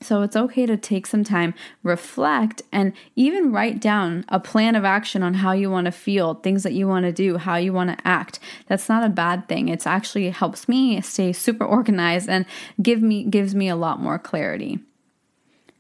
So 0.01 0.23
it's 0.23 0.37
okay 0.37 0.67
to 0.67 0.77
take 0.77 1.07
some 1.07 1.25
time, 1.25 1.55
reflect, 1.83 2.62
and 2.71 2.93
even 3.17 3.53
write 3.53 3.81
down 3.81 4.25
a 4.29 4.38
plan 4.38 4.77
of 4.77 4.85
action 4.85 5.23
on 5.23 5.35
how 5.35 5.53
you 5.53 5.71
want 5.71 5.87
to 5.87 5.93
feel, 5.93 6.35
things 6.35 6.62
that 6.62 6.75
you 6.75 6.87
want 6.87 7.07
to 7.07 7.12
do, 7.12 7.38
how 7.38 7.57
you 7.57 7.73
want 7.73 7.90
to 7.90 8.07
act. 8.07 8.38
That's 8.67 8.88
not 8.88 9.05
a 9.05 9.09
bad 9.09 9.49
thing. 9.49 9.69
It's 9.69 9.87
actually 9.87 10.29
helps 10.31 10.69
me 10.69 11.01
stay 11.01 11.33
super 11.33 11.64
organized 11.64 12.29
and 12.29 12.45
give 12.83 13.03
me 13.03 13.25
gives 13.25 13.55
me 13.55 13.69
a 13.69 13.77
lot 13.77 14.01
more 14.01 14.19
clarity. 14.19 14.81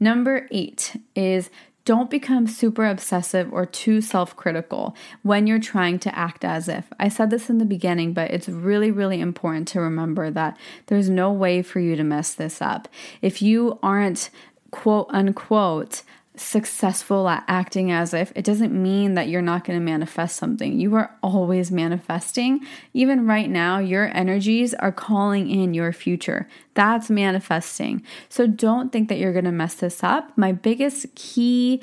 Number 0.00 0.48
8 0.50 1.00
is 1.14 1.50
don't 1.84 2.10
become 2.10 2.46
super 2.46 2.86
obsessive 2.86 3.52
or 3.52 3.66
too 3.66 4.00
self 4.00 4.34
critical 4.36 4.96
when 5.22 5.46
you're 5.46 5.58
trying 5.58 5.98
to 6.00 6.18
act 6.18 6.44
as 6.44 6.68
if. 6.68 6.86
I 6.98 7.08
said 7.08 7.30
this 7.30 7.50
in 7.50 7.58
the 7.58 7.64
beginning, 7.64 8.12
but 8.14 8.30
it's 8.30 8.48
really, 8.48 8.90
really 8.90 9.20
important 9.20 9.68
to 9.68 9.80
remember 9.80 10.30
that 10.30 10.56
there's 10.86 11.10
no 11.10 11.30
way 11.32 11.62
for 11.62 11.80
you 11.80 11.96
to 11.96 12.04
mess 12.04 12.34
this 12.34 12.62
up. 12.62 12.88
If 13.20 13.42
you 13.42 13.78
aren't 13.82 14.30
quote 14.70 15.06
unquote 15.10 16.02
successful 16.36 17.28
at 17.28 17.44
acting 17.46 17.92
as 17.92 18.12
if, 18.12 18.32
it 18.34 18.44
doesn't 18.44 18.72
mean 18.72 19.14
that 19.14 19.28
you're 19.28 19.42
not 19.42 19.64
going 19.64 19.78
to 19.78 19.84
manifest 19.84 20.36
something. 20.36 20.80
You 20.80 20.94
are 20.96 21.14
always 21.22 21.70
manifesting. 21.70 22.60
Even 22.92 23.26
right 23.26 23.48
now, 23.48 23.78
your 23.78 24.06
energies 24.16 24.74
are 24.74 24.92
calling 24.92 25.48
in 25.48 25.74
your 25.74 25.92
future. 25.92 26.48
That's 26.74 27.08
manifesting. 27.08 28.02
So 28.28 28.46
don't 28.46 28.90
think 28.90 29.08
that 29.08 29.18
you're 29.18 29.32
going 29.32 29.44
to 29.44 29.52
mess 29.52 29.74
this 29.74 30.02
up. 30.02 30.36
My 30.36 30.52
biggest 30.52 31.14
key 31.14 31.80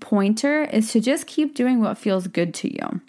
pointer 0.00 0.64
is 0.64 0.92
to 0.92 1.00
just 1.00 1.26
keep 1.26 1.54
doing 1.54 1.80
what 1.80 1.98
feels 1.98 2.28
good 2.28 2.54
to 2.54 2.72
you. 2.72 3.00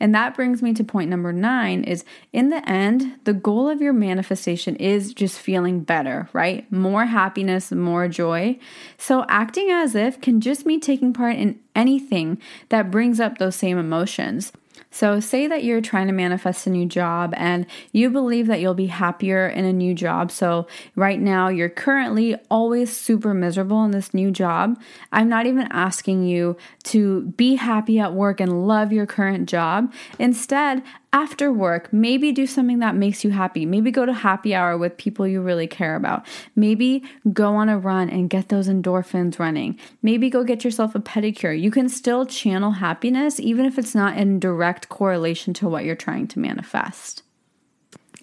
And 0.00 0.14
that 0.14 0.34
brings 0.34 0.62
me 0.62 0.72
to 0.74 0.82
point 0.82 1.10
number 1.10 1.32
nine 1.32 1.84
is 1.84 2.04
in 2.32 2.48
the 2.48 2.68
end, 2.68 3.18
the 3.24 3.34
goal 3.34 3.68
of 3.68 3.82
your 3.82 3.92
manifestation 3.92 4.74
is 4.76 5.12
just 5.12 5.38
feeling 5.38 5.80
better, 5.80 6.28
right? 6.32 6.70
More 6.72 7.04
happiness, 7.04 7.70
more 7.70 8.08
joy. 8.08 8.58
So 8.96 9.26
acting 9.28 9.70
as 9.70 9.94
if 9.94 10.20
can 10.20 10.40
just 10.40 10.64
mean 10.64 10.80
taking 10.80 11.12
part 11.12 11.36
in 11.36 11.60
anything 11.76 12.38
that 12.70 12.90
brings 12.90 13.20
up 13.20 13.38
those 13.38 13.56
same 13.56 13.78
emotions. 13.78 14.52
So, 14.90 15.20
say 15.20 15.46
that 15.46 15.64
you're 15.64 15.80
trying 15.80 16.06
to 16.06 16.12
manifest 16.12 16.66
a 16.66 16.70
new 16.70 16.86
job 16.86 17.32
and 17.36 17.66
you 17.92 18.10
believe 18.10 18.46
that 18.46 18.60
you'll 18.60 18.74
be 18.74 18.86
happier 18.86 19.48
in 19.48 19.64
a 19.64 19.72
new 19.72 19.94
job. 19.94 20.30
So, 20.30 20.66
right 20.96 21.20
now, 21.20 21.48
you're 21.48 21.68
currently 21.68 22.36
always 22.50 22.96
super 22.96 23.34
miserable 23.34 23.84
in 23.84 23.90
this 23.90 24.14
new 24.14 24.30
job. 24.30 24.80
I'm 25.12 25.28
not 25.28 25.46
even 25.46 25.68
asking 25.70 26.24
you 26.24 26.56
to 26.84 27.22
be 27.22 27.56
happy 27.56 27.98
at 27.98 28.14
work 28.14 28.40
and 28.40 28.66
love 28.66 28.92
your 28.92 29.06
current 29.06 29.48
job. 29.48 29.92
Instead, 30.18 30.82
after 31.12 31.52
work, 31.52 31.92
maybe 31.92 32.30
do 32.30 32.46
something 32.46 32.78
that 32.78 32.94
makes 32.94 33.24
you 33.24 33.30
happy. 33.30 33.66
Maybe 33.66 33.90
go 33.90 34.06
to 34.06 34.12
happy 34.12 34.54
hour 34.54 34.78
with 34.78 34.96
people 34.96 35.26
you 35.26 35.40
really 35.40 35.66
care 35.66 35.96
about. 35.96 36.24
Maybe 36.54 37.02
go 37.32 37.56
on 37.56 37.68
a 37.68 37.78
run 37.78 38.08
and 38.08 38.30
get 38.30 38.48
those 38.48 38.68
endorphins 38.68 39.38
running. 39.38 39.78
Maybe 40.02 40.30
go 40.30 40.44
get 40.44 40.62
yourself 40.62 40.94
a 40.94 41.00
pedicure. 41.00 41.58
You 41.58 41.72
can 41.72 41.88
still 41.88 42.26
channel 42.26 42.72
happiness 42.72 43.40
even 43.40 43.66
if 43.66 43.78
it's 43.78 43.94
not 43.94 44.16
in 44.16 44.38
direct 44.38 44.88
correlation 44.88 45.52
to 45.54 45.68
what 45.68 45.84
you're 45.84 45.96
trying 45.96 46.28
to 46.28 46.38
manifest. 46.38 47.24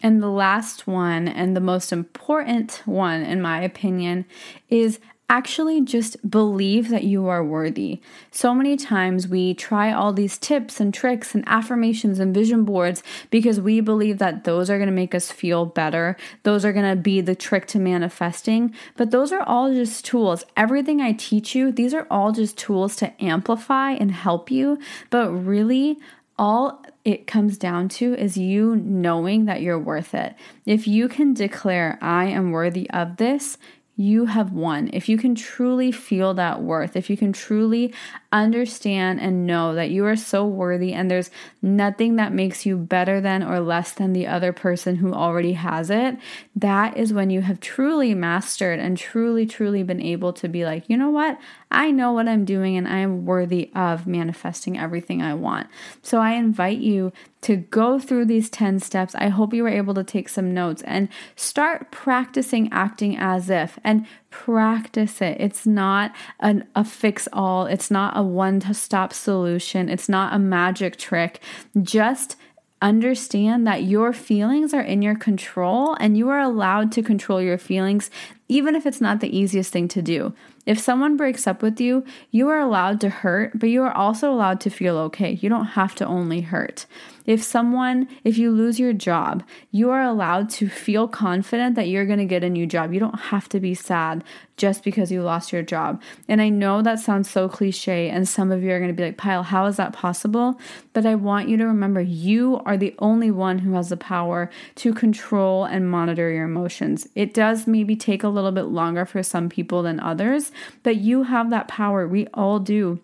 And 0.02 0.21
the 0.21 0.30
last 0.30 0.86
one, 0.86 1.28
and 1.28 1.56
the 1.56 1.62
most 1.62 1.91
important 1.91 2.84
one, 2.86 3.23
in 3.23 3.41
my 3.41 3.62
opinion, 3.62 4.26
is 4.69 5.00
actually 5.30 5.82
just 5.82 6.30
believe 6.30 6.90
that 6.90 7.04
you 7.04 7.28
are 7.28 7.44
worthy. 7.44 8.00
So 8.32 8.56
many 8.56 8.78
times 8.78 9.28
we 9.28 9.54
try 9.54 9.92
all 9.92 10.13
these 10.13 10.38
tips 10.38 10.80
and 10.80 10.94
tricks 10.94 11.36
and 11.36 11.44
affirmations 11.48 12.20
and 12.20 12.34
vision 12.34 12.63
boards 12.63 13.04
because 13.30 13.60
we 13.60 13.82
believe 13.82 14.20
that 14.20 14.46
those 14.46 14.70
are 14.70 14.78
going 14.78 14.88
to 14.88 14.96
make 14.96 15.13
us 15.13 15.30
feel 15.30 15.66
better. 15.66 16.16
Those 16.44 16.63
are 16.63 16.72
going 16.72 16.90
to 16.90 17.02
be 17.02 17.20
the 17.20 17.36
trick 17.36 17.68
to 17.68 17.80
manifesting. 17.80 18.74
But 18.96 19.12
those 19.12 19.34
are 19.34 19.44
all 19.44 19.74
just 19.74 20.06
tools. 20.06 20.46
Everything 20.56 21.02
I 21.02 21.12
teach 21.12 21.54
you, 21.56 21.74
these 21.74 21.94
are 21.94 22.08
all 22.10 22.32
just 22.32 22.58
tools 22.58 22.96
to 22.98 23.22
amplify 23.22 23.92
and 23.92 24.12
help 24.12 24.50
you. 24.50 24.80
But 25.10 25.32
really, 25.32 26.00
all 26.40 26.84
it 27.04 27.26
comes 27.26 27.58
down 27.58 27.88
to 27.88 28.13
is 28.16 28.38
you 28.38 28.76
knowing 28.76 29.46
that 29.46 29.62
you're 29.62 29.80
worth 29.80 30.13
it. 30.13 30.36
If 30.66 30.88
you 30.88 31.08
can 31.08 31.34
declare, 31.34 31.98
I 32.02 32.26
am 32.26 32.52
worthy 32.52 32.90
of 32.92 33.18
this, 33.18 33.58
you 34.00 34.28
have 34.28 34.54
won. 34.54 34.92
If 34.94 35.10
you 35.10 35.18
can 35.18 35.34
truly 35.34 35.92
feel 35.92 36.36
that 36.36 36.62
worth, 36.62 36.96
if 36.96 37.10
you 37.10 37.18
can 37.18 37.34
truly 37.34 37.94
understand 38.32 39.20
and 39.20 39.48
know 39.48 39.74
that 39.74 39.90
you 39.90 40.06
are 40.06 40.16
so 40.16 40.46
worthy 40.46 40.94
and 40.94 41.10
there's 41.10 41.32
nothing 41.64 42.16
that 42.18 42.32
makes 42.32 42.64
you 42.64 42.78
better 42.78 43.20
than 43.20 43.42
or 43.42 43.60
less 43.60 43.92
than 43.92 44.14
the 44.14 44.28
other 44.28 44.54
person 44.54 44.98
who 44.98 45.14
already 45.14 45.54
has 45.54 45.90
it, 45.90 46.16
that 46.56 46.96
is 46.96 47.12
when 47.12 47.32
you 47.32 47.42
have 47.42 47.60
truly 47.60 48.14
mastered 48.14 48.80
and 48.80 48.98
truly, 48.98 49.48
truly 49.48 49.82
been 49.82 50.02
able 50.02 50.32
to 50.32 50.48
be 50.48 50.64
like, 50.64 50.88
you 50.88 50.96
know 50.96 51.10
what? 51.10 51.40
I 51.70 51.92
know 51.92 52.14
what 52.14 52.28
I'm 52.28 52.46
doing 52.46 52.78
and 52.78 52.88
I 52.88 53.00
am 53.00 53.26
worthy 53.26 53.72
of 53.76 54.08
manifesting 54.08 54.78
everything 54.78 55.22
I 55.22 55.34
want. 55.34 55.68
So 56.02 56.20
I 56.20 56.34
invite 56.34 56.78
you 56.80 57.12
to 57.42 57.58
go 57.58 58.00
through 58.00 58.26
these 58.26 58.50
10 58.50 58.80
steps. 58.80 59.16
I 59.16 59.28
hope 59.28 59.54
you 59.54 59.64
were 59.64 59.70
able 59.70 59.94
to 59.96 60.04
take 60.04 60.30
some 60.30 60.54
notes 60.54 60.82
and 60.84 61.10
start 61.36 61.92
practicing 61.92 62.72
acting 62.72 63.18
as 63.18 63.50
if 63.50 63.78
and 63.84 64.08
practice 64.30 65.22
it. 65.22 65.38
It's 65.40 65.68
not 65.68 66.16
an, 66.40 66.68
a 66.74 66.84
fix 66.84 67.28
all, 67.34 67.66
it's 67.66 67.92
not 67.92 68.18
a 68.18 68.24
one 68.24 68.60
to 68.62 68.74
stop 68.74 69.12
solution, 69.14 69.90
it's 69.90 70.08
not 70.08 70.34
a 70.34 70.40
magic 70.40 70.98
trick. 70.98 71.42
Just 71.82 72.38
understand 72.82 73.66
that 73.66 73.84
your 73.84 74.14
feelings 74.14 74.74
are 74.74 74.82
in 74.82 75.02
your 75.02 75.16
control 75.16 75.96
and 76.00 76.18
you 76.18 76.30
are 76.30 76.40
allowed 76.40 76.92
to 76.94 77.02
control 77.02 77.42
your 77.42 77.58
feelings, 77.58 78.10
even 78.48 78.76
if 78.76 78.86
it's 78.86 79.02
not 79.02 79.20
the 79.20 79.36
easiest 79.36 79.74
thing 79.74 79.88
to 79.88 80.02
do. 80.02 80.34
If 80.68 80.80
someone 80.80 81.16
breaks 81.16 81.48
up 81.48 81.62
with 81.62 81.80
you, 81.80 82.04
you 82.30 82.50
are 82.50 82.60
allowed 82.60 83.00
to 83.00 83.10
hurt, 83.10 83.58
but 83.58 83.70
you 83.70 83.84
are 83.84 83.96
also 83.96 84.30
allowed 84.30 84.60
to 84.62 84.70
feel 84.70 84.98
okay. 84.98 85.32
You 85.42 85.48
don't 85.48 85.66
have 85.66 85.96
to 85.96 86.06
only 86.06 86.42
hurt. 86.42 86.86
If 87.28 87.44
someone, 87.44 88.08
if 88.24 88.38
you 88.38 88.50
lose 88.50 88.80
your 88.80 88.94
job, 88.94 89.44
you 89.70 89.92
are 89.92 90.02
allowed 90.02 90.50
to 90.52 90.70
feel 90.70 91.08
confident 91.08 91.76
that 91.76 91.90
you're 91.90 92.06
going 92.06 92.20
to 92.20 92.26
get 92.26 92.44
a 92.44 92.50
new 92.50 92.66
job. 92.66 92.94
You 92.94 93.00
don't 93.02 93.20
have 93.20 93.48
to 93.50 93.60
be 93.60 93.76
sad 93.76 94.24
just 94.56 94.84
because 94.84 95.12
you 95.12 95.22
lost 95.22 95.54
your 95.54 95.62
job. 95.62 96.02
And 96.28 96.42
I 96.42 96.50
know 96.50 96.82
that 96.82 97.00
sounds 97.00 97.30
so 97.30 97.48
cliche, 97.48 98.10
and 98.10 98.28
some 98.28 98.52
of 98.52 98.63
you 98.63 98.72
are 98.72 98.80
going 98.80 98.90
to 98.90 98.96
be 98.96 99.04
like, 99.04 99.18
Payal, 99.18 99.44
how 99.44 99.66
is 99.66 99.76
that 99.76 99.94
possible? 99.94 100.60
But 100.94 101.06
I 101.06 101.16
want 101.16 101.50
you 101.50 101.58
to 101.58 101.68
remember 101.68 102.02
you 102.02 102.62
are 102.66 102.78
the 102.78 102.96
only 103.00 103.30
one 103.30 103.60
who 103.60 103.74
has 103.74 103.90
the 103.90 103.98
power 103.98 104.50
to 104.76 104.94
control 104.94 105.66
and 105.66 105.92
monitor 105.92 106.32
your 106.32 106.46
emotions. 106.46 107.08
It 107.13 107.34
does 107.34 107.68
maybe 107.68 107.96
take 107.96 108.24
a 108.24 108.30
little 108.30 108.52
bit 108.54 108.63
longer 108.63 109.06
for 109.06 109.22
some 109.22 109.50
people 109.50 109.84
than 109.84 110.00
others, 110.00 110.52
but 110.82 110.96
you 110.96 111.24
have 111.24 111.50
that 111.50 111.68
power. 111.68 112.08
We 112.08 112.28
all 112.28 112.60
do. 112.60 113.00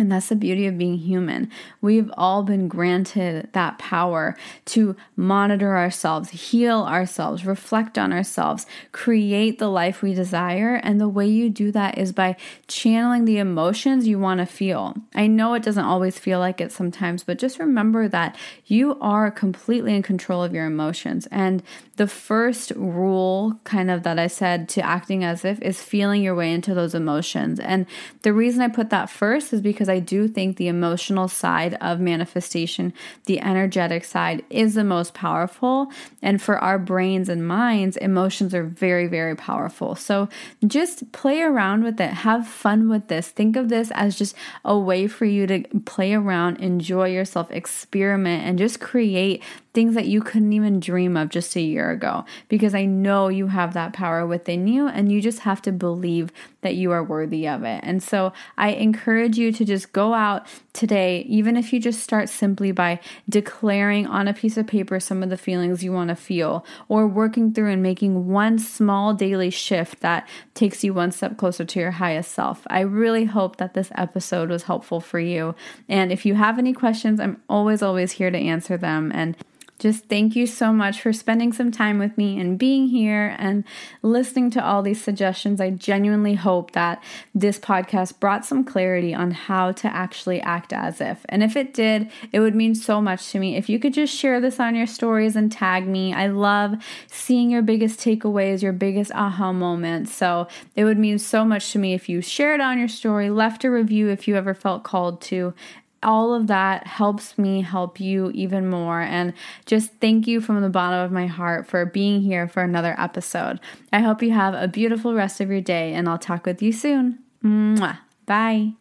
And 0.00 0.10
that's 0.10 0.30
the 0.30 0.34
beauty 0.34 0.66
of 0.66 0.78
being 0.78 0.96
human. 0.96 1.50
We've 1.82 2.10
all 2.16 2.42
been 2.42 2.68
granted 2.68 3.50
that 3.52 3.78
power 3.78 4.34
to 4.64 4.96
monitor 5.14 5.76
ourselves, 5.76 6.30
heal 6.30 6.84
ourselves, 6.84 7.44
reflect 7.44 7.98
on 7.98 8.10
ourselves, 8.10 8.64
create 8.92 9.58
the 9.58 9.68
life 9.68 10.00
we 10.00 10.14
desire. 10.14 10.76
And 10.76 10.98
the 10.98 11.08
way 11.08 11.26
you 11.26 11.50
do 11.50 11.70
that 11.72 11.98
is 11.98 12.12
by 12.12 12.36
channeling 12.66 13.26
the 13.26 13.36
emotions 13.36 14.08
you 14.08 14.18
want 14.18 14.38
to 14.38 14.46
feel. 14.46 14.96
I 15.14 15.26
know 15.26 15.52
it 15.52 15.62
doesn't 15.62 15.84
always 15.84 16.18
feel 16.18 16.38
like 16.38 16.62
it 16.62 16.72
sometimes, 16.72 17.22
but 17.22 17.38
just 17.38 17.58
remember 17.58 18.08
that 18.08 18.38
you 18.64 18.98
are 19.02 19.30
completely 19.30 19.94
in 19.94 20.02
control 20.02 20.42
of 20.42 20.54
your 20.54 20.64
emotions. 20.64 21.28
And 21.30 21.62
the 22.00 22.06
first 22.06 22.72
rule, 22.76 23.60
kind 23.64 23.90
of 23.90 24.04
that 24.04 24.18
I 24.18 24.26
said 24.26 24.70
to 24.70 24.80
acting 24.80 25.22
as 25.22 25.44
if, 25.44 25.60
is 25.60 25.82
feeling 25.82 26.22
your 26.22 26.34
way 26.34 26.50
into 26.50 26.72
those 26.72 26.94
emotions. 26.94 27.60
And 27.60 27.84
the 28.22 28.32
reason 28.32 28.62
I 28.62 28.68
put 28.68 28.88
that 28.88 29.10
first 29.10 29.52
is 29.52 29.60
because 29.60 29.90
I 29.90 29.98
do 29.98 30.26
think 30.26 30.56
the 30.56 30.68
emotional 30.68 31.28
side 31.28 31.74
of 31.82 32.00
manifestation, 32.00 32.94
the 33.26 33.38
energetic 33.42 34.04
side, 34.04 34.42
is 34.48 34.72
the 34.72 34.82
most 34.82 35.12
powerful. 35.12 35.92
And 36.22 36.40
for 36.40 36.56
our 36.56 36.78
brains 36.78 37.28
and 37.28 37.46
minds, 37.46 37.98
emotions 37.98 38.54
are 38.54 38.64
very, 38.64 39.06
very 39.06 39.36
powerful. 39.36 39.94
So 39.94 40.30
just 40.66 41.12
play 41.12 41.42
around 41.42 41.84
with 41.84 42.00
it, 42.00 42.08
have 42.10 42.48
fun 42.48 42.88
with 42.88 43.08
this. 43.08 43.28
Think 43.28 43.56
of 43.56 43.68
this 43.68 43.90
as 43.90 44.16
just 44.16 44.34
a 44.64 44.78
way 44.78 45.06
for 45.06 45.26
you 45.26 45.46
to 45.48 45.64
play 45.84 46.14
around, 46.14 46.60
enjoy 46.60 47.10
yourself, 47.10 47.50
experiment, 47.50 48.46
and 48.46 48.58
just 48.58 48.80
create 48.80 49.42
things 49.72 49.94
that 49.94 50.06
you 50.06 50.20
couldn't 50.20 50.52
even 50.52 50.80
dream 50.80 51.16
of 51.16 51.28
just 51.28 51.54
a 51.56 51.60
ago 51.90 52.24
because 52.48 52.74
I 52.74 52.84
know 52.84 53.28
you 53.28 53.48
have 53.48 53.74
that 53.74 53.92
power 53.92 54.26
within 54.26 54.66
you 54.66 54.88
and 54.88 55.10
you 55.10 55.20
just 55.20 55.40
have 55.40 55.60
to 55.62 55.72
believe 55.72 56.32
that 56.62 56.74
you 56.74 56.92
are 56.92 57.02
worthy 57.02 57.48
of 57.48 57.64
it. 57.64 57.80
And 57.82 58.02
so 58.02 58.32
I 58.56 58.70
encourage 58.70 59.38
you 59.38 59.52
to 59.52 59.64
just 59.64 59.92
go 59.92 60.14
out 60.14 60.46
today, 60.72 61.22
even 61.28 61.56
if 61.56 61.72
you 61.72 61.80
just 61.80 62.02
start 62.02 62.28
simply 62.28 62.72
by 62.72 63.00
declaring 63.28 64.06
on 64.06 64.28
a 64.28 64.34
piece 64.34 64.56
of 64.56 64.66
paper 64.66 65.00
some 65.00 65.22
of 65.22 65.30
the 65.30 65.36
feelings 65.36 65.82
you 65.82 65.92
want 65.92 66.08
to 66.08 66.16
feel 66.16 66.64
or 66.88 67.06
working 67.06 67.52
through 67.52 67.70
and 67.70 67.82
making 67.82 68.28
one 68.28 68.58
small 68.58 69.14
daily 69.14 69.50
shift 69.50 70.00
that 70.00 70.28
takes 70.54 70.84
you 70.84 70.94
one 70.94 71.12
step 71.12 71.36
closer 71.36 71.64
to 71.64 71.80
your 71.80 71.92
highest 71.92 72.32
self. 72.32 72.66
I 72.68 72.80
really 72.80 73.24
hope 73.24 73.56
that 73.56 73.74
this 73.74 73.90
episode 73.94 74.50
was 74.50 74.64
helpful 74.64 75.00
for 75.00 75.18
you. 75.18 75.54
And 75.88 76.12
if 76.12 76.24
you 76.26 76.34
have 76.34 76.58
any 76.58 76.72
questions, 76.72 77.20
I'm 77.20 77.42
always, 77.48 77.82
always 77.82 78.12
here 78.12 78.30
to 78.30 78.38
answer 78.38 78.76
them. 78.76 79.10
And 79.14 79.36
just 79.80 80.04
thank 80.04 80.36
you 80.36 80.46
so 80.46 80.72
much 80.72 81.00
for 81.00 81.12
spending 81.12 81.52
some 81.52 81.72
time 81.72 81.98
with 81.98 82.16
me 82.18 82.38
and 82.38 82.58
being 82.58 82.88
here 82.88 83.34
and 83.38 83.64
listening 84.02 84.50
to 84.50 84.64
all 84.64 84.82
these 84.82 85.02
suggestions. 85.02 85.60
I 85.60 85.70
genuinely 85.70 86.34
hope 86.34 86.72
that 86.72 87.02
this 87.34 87.58
podcast 87.58 88.20
brought 88.20 88.44
some 88.44 88.62
clarity 88.62 89.14
on 89.14 89.30
how 89.30 89.72
to 89.72 89.88
actually 89.88 90.40
act 90.42 90.72
as 90.72 91.00
if. 91.00 91.24
And 91.30 91.42
if 91.42 91.56
it 91.56 91.72
did, 91.72 92.10
it 92.30 92.40
would 92.40 92.54
mean 92.54 92.74
so 92.74 93.00
much 93.00 93.30
to 93.32 93.38
me 93.38 93.56
if 93.56 93.68
you 93.68 93.78
could 93.78 93.94
just 93.94 94.14
share 94.14 94.40
this 94.40 94.60
on 94.60 94.74
your 94.74 94.86
stories 94.86 95.34
and 95.34 95.50
tag 95.50 95.88
me. 95.88 96.12
I 96.12 96.26
love 96.26 96.74
seeing 97.06 97.50
your 97.50 97.62
biggest 97.62 97.98
takeaways, 97.98 98.62
your 98.62 98.72
biggest 98.72 99.10
aha 99.12 99.52
moments. 99.52 100.12
So 100.12 100.46
it 100.76 100.84
would 100.84 100.98
mean 100.98 101.18
so 101.18 101.44
much 101.44 101.72
to 101.72 101.78
me 101.78 101.94
if 101.94 102.08
you 102.08 102.20
shared 102.20 102.60
on 102.60 102.78
your 102.78 102.88
story, 102.88 103.30
left 103.30 103.64
a 103.64 103.70
review 103.70 104.10
if 104.10 104.28
you 104.28 104.36
ever 104.36 104.52
felt 104.52 104.84
called 104.84 105.22
to, 105.22 105.54
all 106.02 106.34
of 106.34 106.46
that 106.46 106.86
helps 106.86 107.36
me 107.36 107.60
help 107.60 108.00
you 108.00 108.30
even 108.32 108.68
more. 108.68 109.00
And 109.00 109.32
just 109.66 109.92
thank 110.00 110.26
you 110.26 110.40
from 110.40 110.60
the 110.62 110.70
bottom 110.70 111.00
of 111.00 111.12
my 111.12 111.26
heart 111.26 111.66
for 111.66 111.84
being 111.84 112.22
here 112.22 112.48
for 112.48 112.62
another 112.62 112.94
episode. 112.98 113.60
I 113.92 114.00
hope 114.00 114.22
you 114.22 114.32
have 114.32 114.54
a 114.54 114.68
beautiful 114.68 115.14
rest 115.14 115.40
of 115.40 115.50
your 115.50 115.60
day, 115.60 115.92
and 115.94 116.08
I'll 116.08 116.18
talk 116.18 116.46
with 116.46 116.62
you 116.62 116.72
soon. 116.72 117.18
Mwah. 117.44 117.98
Bye. 118.26 118.79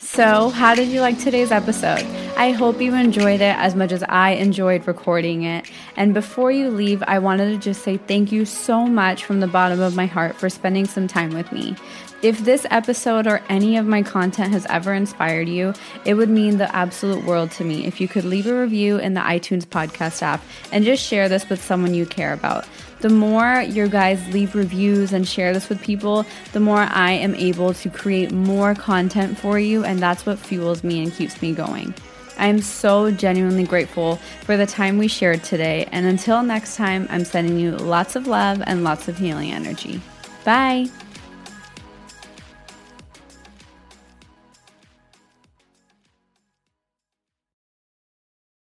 So, 0.00 0.50
how 0.50 0.76
did 0.76 0.90
you 0.90 1.00
like 1.00 1.18
today's 1.18 1.50
episode? 1.50 2.04
I 2.36 2.52
hope 2.52 2.80
you 2.80 2.94
enjoyed 2.94 3.40
it 3.40 3.56
as 3.56 3.74
much 3.74 3.90
as 3.90 4.04
I 4.04 4.30
enjoyed 4.30 4.86
recording 4.86 5.42
it. 5.42 5.68
And 5.96 6.14
before 6.14 6.52
you 6.52 6.70
leave, 6.70 7.02
I 7.08 7.18
wanted 7.18 7.50
to 7.50 7.58
just 7.58 7.82
say 7.82 7.96
thank 7.96 8.30
you 8.30 8.44
so 8.44 8.86
much 8.86 9.24
from 9.24 9.40
the 9.40 9.48
bottom 9.48 9.80
of 9.80 9.96
my 9.96 10.06
heart 10.06 10.36
for 10.36 10.48
spending 10.48 10.86
some 10.86 11.08
time 11.08 11.30
with 11.30 11.50
me. 11.50 11.74
If 12.22 12.38
this 12.44 12.64
episode 12.70 13.26
or 13.26 13.42
any 13.48 13.76
of 13.76 13.86
my 13.86 14.04
content 14.04 14.52
has 14.52 14.66
ever 14.66 14.94
inspired 14.94 15.48
you, 15.48 15.74
it 16.04 16.14
would 16.14 16.30
mean 16.30 16.58
the 16.58 16.74
absolute 16.74 17.24
world 17.24 17.50
to 17.52 17.64
me 17.64 17.84
if 17.84 18.00
you 18.00 18.06
could 18.06 18.24
leave 18.24 18.46
a 18.46 18.60
review 18.60 18.98
in 18.98 19.14
the 19.14 19.20
iTunes 19.20 19.66
podcast 19.66 20.22
app 20.22 20.42
and 20.70 20.84
just 20.84 21.04
share 21.04 21.28
this 21.28 21.48
with 21.48 21.62
someone 21.62 21.92
you 21.92 22.06
care 22.06 22.32
about. 22.32 22.66
The 23.00 23.08
more 23.08 23.60
your 23.60 23.88
guys 23.88 24.26
leave 24.32 24.54
reviews 24.54 25.12
and 25.12 25.26
share 25.26 25.52
this 25.52 25.68
with 25.68 25.80
people, 25.80 26.26
the 26.52 26.60
more 26.60 26.78
I 26.90 27.12
am 27.12 27.34
able 27.34 27.72
to 27.74 27.90
create 27.90 28.32
more 28.32 28.74
content 28.74 29.38
for 29.38 29.58
you, 29.58 29.84
and 29.84 30.00
that's 30.00 30.26
what 30.26 30.38
fuels 30.38 30.82
me 30.82 31.02
and 31.02 31.12
keeps 31.12 31.40
me 31.40 31.52
going. 31.52 31.94
I 32.38 32.46
am 32.46 32.60
so 32.60 33.10
genuinely 33.10 33.64
grateful 33.64 34.16
for 34.42 34.56
the 34.56 34.66
time 34.66 34.96
we 34.96 35.08
shared 35.08 35.42
today. 35.42 35.88
And 35.90 36.06
until 36.06 36.42
next 36.42 36.76
time, 36.76 37.06
I'm 37.10 37.24
sending 37.24 37.58
you 37.58 37.72
lots 37.72 38.16
of 38.16 38.26
love 38.26 38.62
and 38.64 38.84
lots 38.84 39.08
of 39.08 39.18
healing 39.18 39.52
energy. 39.52 40.00
Bye. 40.44 40.88